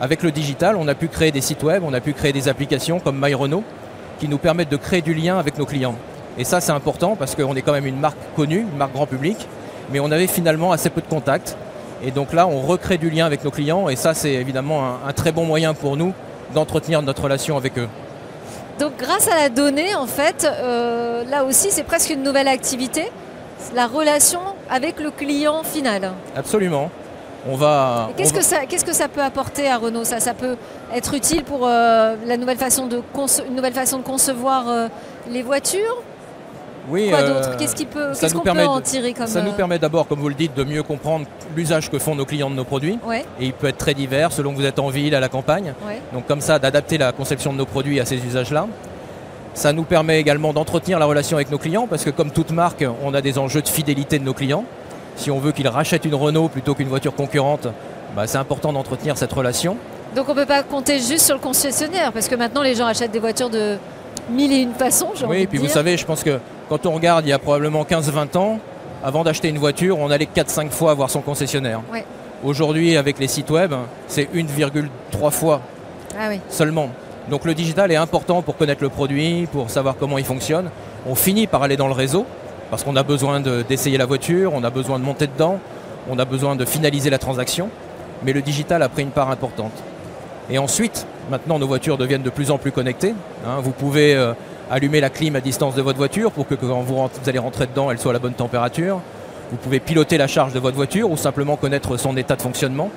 Avec 0.00 0.22
le 0.22 0.32
digital, 0.32 0.76
on 0.76 0.88
a 0.88 0.94
pu 0.94 1.08
créer 1.08 1.30
des 1.30 1.40
sites 1.40 1.62
web, 1.62 1.82
on 1.86 1.94
a 1.94 2.00
pu 2.00 2.12
créer 2.12 2.32
des 2.32 2.48
applications 2.48 2.98
comme 2.98 3.18
MyRenault, 3.20 3.62
qui 4.18 4.28
nous 4.28 4.38
permettent 4.38 4.70
de 4.70 4.76
créer 4.76 5.02
du 5.02 5.14
lien 5.14 5.38
avec 5.38 5.58
nos 5.58 5.66
clients. 5.66 5.94
Et 6.36 6.44
ça, 6.44 6.60
c'est 6.60 6.72
important 6.72 7.14
parce 7.16 7.34
qu'on 7.34 7.54
est 7.54 7.62
quand 7.62 7.72
même 7.72 7.86
une 7.86 8.00
marque 8.00 8.18
connue, 8.34 8.60
une 8.60 8.76
marque 8.76 8.92
grand 8.92 9.06
public, 9.06 9.36
mais 9.92 10.00
on 10.00 10.10
avait 10.10 10.26
finalement 10.26 10.72
assez 10.72 10.90
peu 10.90 11.00
de 11.00 11.06
contacts. 11.06 11.56
Et 12.02 12.10
donc 12.10 12.32
là, 12.32 12.46
on 12.46 12.60
recrée 12.60 12.98
du 12.98 13.08
lien 13.08 13.24
avec 13.24 13.44
nos 13.44 13.50
clients 13.50 13.88
et 13.88 13.96
ça, 13.96 14.14
c'est 14.14 14.32
évidemment 14.32 14.98
un, 15.06 15.12
très 15.12 15.30
bon 15.30 15.44
moyen 15.44 15.74
pour 15.74 15.96
nous 15.96 16.12
d'entretenir 16.54 17.00
notre 17.02 17.22
relation 17.22 17.56
avec 17.56 17.78
eux. 17.78 17.88
Donc 18.80 18.92
grâce 18.98 19.28
à 19.28 19.36
la 19.36 19.48
donnée, 19.48 19.94
en 19.94 20.06
fait, 20.06 20.44
euh, 20.44 21.24
là 21.24 21.44
aussi, 21.44 21.70
c'est 21.70 21.84
presque 21.84 22.10
une 22.10 22.24
nouvelle 22.24 22.48
activité, 22.48 23.10
la 23.74 23.86
relation 23.86 24.40
avec 24.68 24.98
le 25.00 25.12
client 25.12 25.62
final. 25.62 26.12
Absolument. 26.36 26.90
On 27.48 27.56
va. 27.56 28.10
Qu'est-ce 28.16 28.32
que 28.32 28.42
ça, 28.42 28.66
qu'est-ce 28.66 28.84
que 28.84 28.94
ça 28.94 29.08
peut 29.08 29.22
apporter 29.22 29.68
à 29.68 29.76
Renault? 29.76 30.04
Ça, 30.04 30.20
ça 30.20 30.34
peut 30.34 30.56
être 30.94 31.14
utile 31.14 31.44
pour 31.44 31.66
euh, 31.66 32.16
la 32.26 32.36
nouvelle 32.36 32.56
façon 32.56 32.86
de 32.86 33.02
une 33.48 33.54
nouvelle 33.54 33.74
façon 33.74 33.98
de 33.98 34.02
concevoir 34.02 34.68
euh, 34.68 34.88
les 35.30 35.42
voitures? 35.42 36.02
Oui, 36.88 37.08
Quoi 37.08 37.22
d'autre? 37.22 37.50
Euh, 37.50 37.56
Qu'est-ce, 37.58 37.84
peut, 37.84 38.12
qu'est-ce 38.18 38.34
qu'on 38.34 38.42
peut 38.42 38.50
en 38.50 38.80
tirer 38.80 39.14
comme 39.14 39.26
Ça 39.26 39.42
nous 39.42 39.52
permet 39.52 39.78
d'abord, 39.78 40.06
comme 40.06 40.20
vous 40.20 40.28
le 40.28 40.34
dites, 40.34 40.54
de 40.54 40.64
mieux 40.64 40.82
comprendre 40.82 41.26
l'usage 41.56 41.90
que 41.90 41.98
font 41.98 42.14
nos 42.14 42.26
clients 42.26 42.50
de 42.50 42.54
nos 42.54 42.64
produits. 42.64 42.98
Et 43.40 43.46
il 43.46 43.52
peut 43.52 43.68
être 43.68 43.78
très 43.78 43.94
divers 43.94 44.32
selon 44.32 44.52
que 44.52 44.56
vous 44.56 44.66
êtes 44.66 44.78
en 44.78 44.88
ville, 44.88 45.14
à 45.14 45.20
la 45.20 45.28
campagne. 45.28 45.74
Donc 46.12 46.26
comme 46.26 46.40
ça, 46.40 46.58
d'adapter 46.58 46.98
la 46.98 47.12
conception 47.12 47.52
de 47.52 47.58
nos 47.58 47.66
produits 47.66 48.00
à 48.00 48.04
ces 48.04 48.16
usages-là. 48.16 48.66
Ça 49.54 49.72
nous 49.72 49.84
permet 49.84 50.18
également 50.18 50.52
d'entretenir 50.52 50.98
la 50.98 51.06
relation 51.06 51.36
avec 51.36 51.50
nos 51.50 51.58
clients 51.58 51.86
parce 51.86 52.04
que 52.04 52.10
comme 52.10 52.32
toute 52.32 52.50
marque, 52.50 52.84
on 53.04 53.14
a 53.14 53.22
des 53.22 53.38
enjeux 53.38 53.62
de 53.62 53.68
fidélité 53.68 54.18
de 54.18 54.24
nos 54.24 54.34
clients. 54.34 54.64
Si 55.16 55.30
on 55.30 55.38
veut 55.38 55.52
qu'ils 55.52 55.68
rachètent 55.68 56.04
une 56.04 56.14
Renault 56.14 56.48
plutôt 56.48 56.74
qu'une 56.74 56.88
voiture 56.88 57.14
concurrente, 57.14 57.68
bah, 58.14 58.26
c'est 58.26 58.38
important 58.38 58.72
d'entretenir 58.72 59.16
cette 59.16 59.32
relation. 59.32 59.76
Donc 60.14 60.28
on 60.28 60.34
ne 60.34 60.40
peut 60.40 60.46
pas 60.46 60.62
compter 60.62 60.98
juste 60.98 61.26
sur 61.26 61.34
le 61.34 61.40
concessionnaire 61.40 62.12
parce 62.12 62.28
que 62.28 62.34
maintenant 62.34 62.62
les 62.62 62.74
gens 62.74 62.86
achètent 62.86 63.10
des 63.10 63.18
voitures 63.18 63.50
de 63.50 63.76
mille 64.30 64.52
et 64.52 64.58
une 64.58 64.74
façons. 64.74 65.10
Oui, 65.28 65.42
et 65.42 65.46
puis 65.46 65.58
vous 65.58 65.68
savez, 65.68 65.96
je 65.96 66.06
pense 66.06 66.22
que 66.22 66.38
quand 66.68 66.86
on 66.86 66.92
regarde 66.92 67.26
il 67.26 67.30
y 67.30 67.32
a 67.32 67.38
probablement 67.38 67.82
15-20 67.82 68.36
ans, 68.38 68.58
avant 69.02 69.24
d'acheter 69.24 69.48
une 69.48 69.58
voiture, 69.58 69.98
on 69.98 70.10
allait 70.10 70.28
4-5 70.32 70.70
fois 70.70 70.94
voir 70.94 71.10
son 71.10 71.20
concessionnaire. 71.20 71.80
Aujourd'hui, 72.44 72.96
avec 72.96 73.18
les 73.18 73.28
sites 73.28 73.50
web, 73.50 73.74
c'est 74.06 74.28
1,3 74.34 75.30
fois 75.30 75.60
ah 76.18 76.28
seulement. 76.48 76.90
Donc 77.28 77.44
le 77.44 77.54
digital 77.54 77.90
est 77.90 77.96
important 77.96 78.42
pour 78.42 78.56
connaître 78.56 78.82
le 78.82 78.90
produit, 78.90 79.48
pour 79.50 79.70
savoir 79.70 79.96
comment 79.98 80.18
il 80.18 80.24
fonctionne. 80.24 80.70
On 81.06 81.14
finit 81.14 81.46
par 81.46 81.62
aller 81.62 81.76
dans 81.76 81.88
le 81.88 81.94
réseau 81.94 82.26
parce 82.70 82.82
qu'on 82.82 82.96
a 82.96 83.02
besoin 83.02 83.40
d'essayer 83.40 83.98
la 83.98 84.06
voiture, 84.06 84.52
on 84.54 84.64
a 84.64 84.70
besoin 84.70 84.98
de 84.98 85.04
monter 85.04 85.26
dedans, 85.26 85.58
on 86.10 86.18
a 86.18 86.24
besoin 86.24 86.56
de 86.56 86.64
finaliser 86.64 87.10
la 87.10 87.18
transaction. 87.18 87.68
Mais 88.24 88.32
le 88.32 88.42
digital 88.42 88.82
a 88.82 88.88
pris 88.88 89.02
une 89.02 89.10
part 89.10 89.30
importante. 89.30 89.72
Et 90.50 90.58
ensuite, 90.58 91.06
maintenant 91.30 91.58
nos 91.58 91.66
voitures 91.66 91.98
deviennent 91.98 92.22
de 92.22 92.30
plus 92.30 92.50
en 92.50 92.58
plus 92.58 92.72
connectées. 92.72 93.14
Hein. 93.46 93.60
vous 93.62 93.70
pouvez 93.70 94.14
euh, 94.14 94.32
allumer 94.70 95.00
la 95.00 95.10
clim 95.10 95.36
à 95.36 95.40
distance 95.40 95.74
de 95.74 95.82
votre 95.82 95.98
voiture 95.98 96.30
pour 96.32 96.46
que 96.46 96.54
quand 96.54 96.80
vous, 96.80 96.96
vous, 96.96 97.28
allez 97.28 97.38
rentrer 97.38 97.66
dedans, 97.66 97.90
elle 97.90 97.98
soit 97.98 98.12
à 98.12 98.14
la 98.14 98.18
bonne 98.18 98.34
température. 98.34 99.00
Vous 99.50 99.56
pouvez 99.56 99.80
piloter 99.80 100.18
la 100.18 100.26
charge 100.26 100.52
de 100.52 100.58
votre 100.58 100.76
voiture 100.76 101.10
ou 101.10 101.16
simplement 101.16 101.56
connaître 101.56 101.96
son 101.96 102.16
état 102.16 102.36
de 102.36 102.42
fonctionnement. 102.42 102.90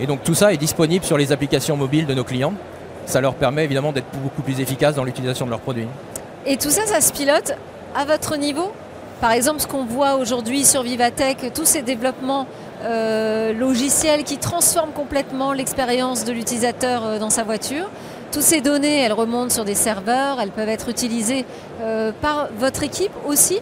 Et 0.00 0.06
donc 0.06 0.22
tout 0.22 0.34
ça 0.34 0.52
est 0.52 0.56
disponible 0.56 1.04
sur 1.04 1.18
les 1.18 1.32
applications 1.32 1.76
mobiles 1.76 2.06
de 2.06 2.14
nos 2.14 2.24
clients. 2.24 2.54
Ça 3.06 3.20
leur 3.20 3.34
permet 3.34 3.64
évidemment 3.64 3.92
d'être 3.92 4.06
beaucoup 4.22 4.42
plus 4.42 4.60
efficaces 4.60 4.94
dans 4.94 5.04
l'utilisation 5.04 5.44
de 5.44 5.50
leurs 5.50 5.60
produits. 5.60 5.88
Et 6.46 6.56
tout 6.56 6.70
ça, 6.70 6.86
ça 6.86 7.00
se 7.00 7.12
pilote 7.12 7.52
à 7.94 8.04
votre 8.04 8.36
niveau? 8.36 8.72
Par 9.22 9.30
exemple, 9.30 9.60
ce 9.60 9.68
qu'on 9.68 9.84
voit 9.84 10.16
aujourd'hui 10.16 10.64
sur 10.64 10.82
Vivatech, 10.82 11.52
tous 11.54 11.64
ces 11.64 11.82
développements 11.82 12.48
euh, 12.82 13.52
logiciels 13.52 14.24
qui 14.24 14.36
transforment 14.36 14.90
complètement 14.90 15.52
l'expérience 15.52 16.24
de 16.24 16.32
l'utilisateur 16.32 17.04
euh, 17.04 17.18
dans 17.20 17.30
sa 17.30 17.44
voiture. 17.44 17.88
Toutes 18.32 18.42
ces 18.42 18.60
données, 18.60 19.00
elles 19.00 19.12
remontent 19.12 19.50
sur 19.50 19.64
des 19.64 19.76
serveurs, 19.76 20.40
elles 20.40 20.50
peuvent 20.50 20.68
être 20.68 20.88
utilisées 20.88 21.44
euh, 21.82 22.10
par 22.20 22.48
votre 22.58 22.82
équipe 22.82 23.12
aussi? 23.24 23.60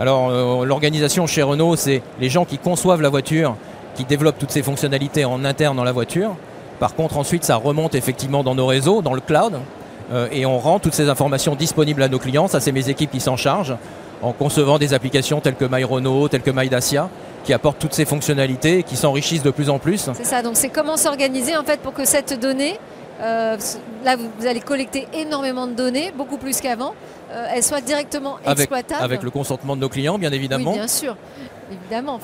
Alors 0.00 0.64
l'organisation 0.64 1.26
chez 1.26 1.42
Renault, 1.42 1.76
c'est 1.76 2.00
les 2.18 2.30
gens 2.30 2.46
qui 2.46 2.56
conçoivent 2.56 3.02
la 3.02 3.10
voiture, 3.10 3.54
qui 3.96 4.06
développent 4.06 4.38
toutes 4.38 4.50
ces 4.50 4.62
fonctionnalités 4.62 5.26
en 5.26 5.44
interne 5.44 5.76
dans 5.76 5.84
la 5.84 5.92
voiture. 5.92 6.36
Par 6.80 6.94
contre, 6.94 7.18
ensuite, 7.18 7.44
ça 7.44 7.56
remonte 7.56 7.94
effectivement 7.94 8.42
dans 8.42 8.54
nos 8.54 8.66
réseaux, 8.66 9.02
dans 9.02 9.14
le 9.14 9.20
cloud, 9.20 9.58
et 10.30 10.46
on 10.46 10.58
rend 10.58 10.78
toutes 10.78 10.94
ces 10.94 11.08
informations 11.08 11.54
disponibles 11.54 12.02
à 12.02 12.08
nos 12.08 12.18
clients. 12.18 12.46
Ça, 12.46 12.60
c'est 12.60 12.72
mes 12.72 12.90
équipes 12.90 13.10
qui 13.10 13.20
s'en 13.20 13.36
chargent 13.36 13.76
en 14.22 14.32
concevant 14.32 14.78
des 14.78 14.94
applications 14.94 15.40
telles 15.40 15.56
que 15.56 15.64
MyRenault, 15.64 16.28
telles 16.28 16.42
que 16.42 16.50
MyDacia, 16.50 17.08
qui 17.44 17.52
apportent 17.52 17.78
toutes 17.78 17.94
ces 17.94 18.04
fonctionnalités 18.04 18.78
et 18.78 18.82
qui 18.82 18.96
s'enrichissent 18.96 19.42
de 19.42 19.50
plus 19.50 19.70
en 19.70 19.78
plus. 19.78 20.10
C'est 20.14 20.24
ça, 20.24 20.42
donc 20.42 20.56
c'est 20.56 20.68
comment 20.68 20.96
s'organiser 20.96 21.56
en 21.56 21.62
fait 21.62 21.80
pour 21.80 21.94
que 21.94 22.04
cette 22.04 22.38
donnée, 22.40 22.78
euh, 23.20 23.56
là 24.04 24.16
vous 24.16 24.46
allez 24.46 24.60
collecter 24.60 25.06
énormément 25.14 25.66
de 25.66 25.72
données, 25.72 26.12
beaucoup 26.16 26.38
plus 26.38 26.60
qu'avant, 26.60 26.94
euh, 27.30 27.46
elle 27.54 27.62
soit 27.62 27.80
directement 27.80 28.38
exploitable. 28.44 29.02
Avec 29.02 29.22
le 29.22 29.30
consentement 29.30 29.76
de 29.76 29.80
nos 29.80 29.88
clients, 29.88 30.18
bien 30.18 30.32
évidemment. 30.32 30.72
Oui, 30.72 30.78
bien 30.78 30.88
sûr, 30.88 31.16
évidemment. 31.70 32.18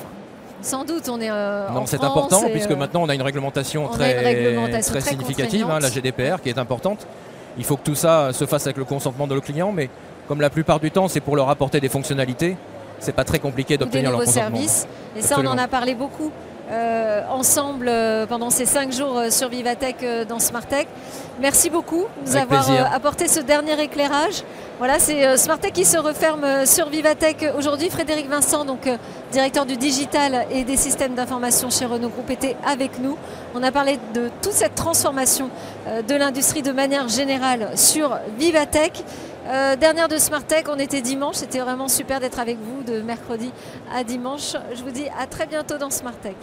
sans 0.60 0.84
doute, 0.84 1.08
on 1.08 1.20
est. 1.20 1.30
Euh, 1.30 1.68
non, 1.70 1.86
c'est 1.86 2.02
important 2.02 2.42
puisque 2.50 2.72
maintenant 2.72 3.02
on 3.02 3.08
a 3.08 3.14
une 3.14 3.22
réglementation, 3.22 3.88
très, 3.88 4.82
très, 4.82 5.00
significative, 5.00 5.66
hein, 5.70 5.78
la 5.80 5.90
GDPR, 5.90 6.40
qui 6.42 6.48
est 6.48 6.58
importante. 6.58 7.06
Il 7.58 7.64
faut 7.64 7.76
que 7.76 7.84
tout 7.84 7.94
ça 7.94 8.32
se 8.32 8.46
fasse 8.46 8.66
avec 8.66 8.78
le 8.78 8.84
consentement 8.84 9.26
de 9.26 9.34
nos 9.34 9.40
clients, 9.40 9.72
mais 9.72 9.90
comme 10.32 10.40
la 10.40 10.48
plupart 10.48 10.80
du 10.80 10.90
temps, 10.90 11.08
c'est 11.08 11.20
pour 11.20 11.36
leur 11.36 11.50
apporter 11.50 11.78
des 11.78 11.90
fonctionnalités 11.90 12.56
c'est 13.02 13.12
pas 13.12 13.24
très 13.24 13.38
compliqué 13.38 13.76
d'obtenir 13.76 14.10
leur 14.10 14.26
services. 14.26 14.86
Et 15.16 15.22
ça, 15.22 15.36
on 15.38 15.46
en 15.46 15.58
a 15.58 15.68
parlé 15.68 15.94
beaucoup 15.94 16.30
euh, 16.70 17.22
ensemble 17.28 17.88
euh, 17.88 18.26
pendant 18.26 18.48
ces 18.48 18.64
cinq 18.64 18.92
jours 18.92 19.18
euh, 19.18 19.30
sur 19.30 19.48
Vivatech 19.48 19.96
dans 20.28 20.38
Smartech. 20.38 20.86
Merci 21.40 21.68
beaucoup 21.68 22.06
de 22.24 22.30
nous 22.30 22.36
avoir 22.36 22.94
apporté 22.94 23.26
ce 23.26 23.40
dernier 23.40 23.78
éclairage. 23.82 24.44
Voilà, 24.78 24.98
c'est 24.98 25.36
Smartech 25.36 25.72
qui 25.72 25.84
se 25.84 25.98
referme 25.98 26.66
sur 26.66 26.88
Vivatech 26.88 27.44
aujourd'hui. 27.56 27.90
Frédéric 27.90 28.28
Vincent, 28.28 28.64
donc 28.64 28.88
directeur 29.32 29.66
du 29.66 29.76
digital 29.76 30.46
et 30.50 30.64
des 30.64 30.76
systèmes 30.76 31.14
d'information 31.14 31.70
chez 31.70 31.84
Renault 31.84 32.08
Group, 32.08 32.30
était 32.30 32.56
avec 32.66 32.98
nous. 33.00 33.16
On 33.54 33.62
a 33.62 33.70
parlé 33.70 33.98
de 34.14 34.30
toute 34.42 34.52
cette 34.52 34.74
transformation 34.74 35.50
de 35.86 36.14
l'industrie 36.14 36.62
de 36.62 36.72
manière 36.72 37.08
générale 37.08 37.70
sur 37.76 38.18
Vivatech. 38.38 39.04
Euh, 39.44 39.74
dernière 39.74 40.06
de 40.08 40.18
Smart 40.18 40.44
Tech, 40.44 40.64
on 40.68 40.78
était 40.78 41.00
dimanche, 41.00 41.36
c'était 41.36 41.58
vraiment 41.58 41.88
super 41.88 42.20
d'être 42.20 42.38
avec 42.38 42.58
vous 42.58 42.84
de 42.84 43.00
mercredi 43.00 43.50
à 43.92 44.04
dimanche. 44.04 44.54
Je 44.74 44.82
vous 44.82 44.92
dis 44.92 45.08
à 45.18 45.26
très 45.26 45.46
bientôt 45.46 45.78
dans 45.78 45.90
Smart 45.90 46.14
Tech. 46.22 46.36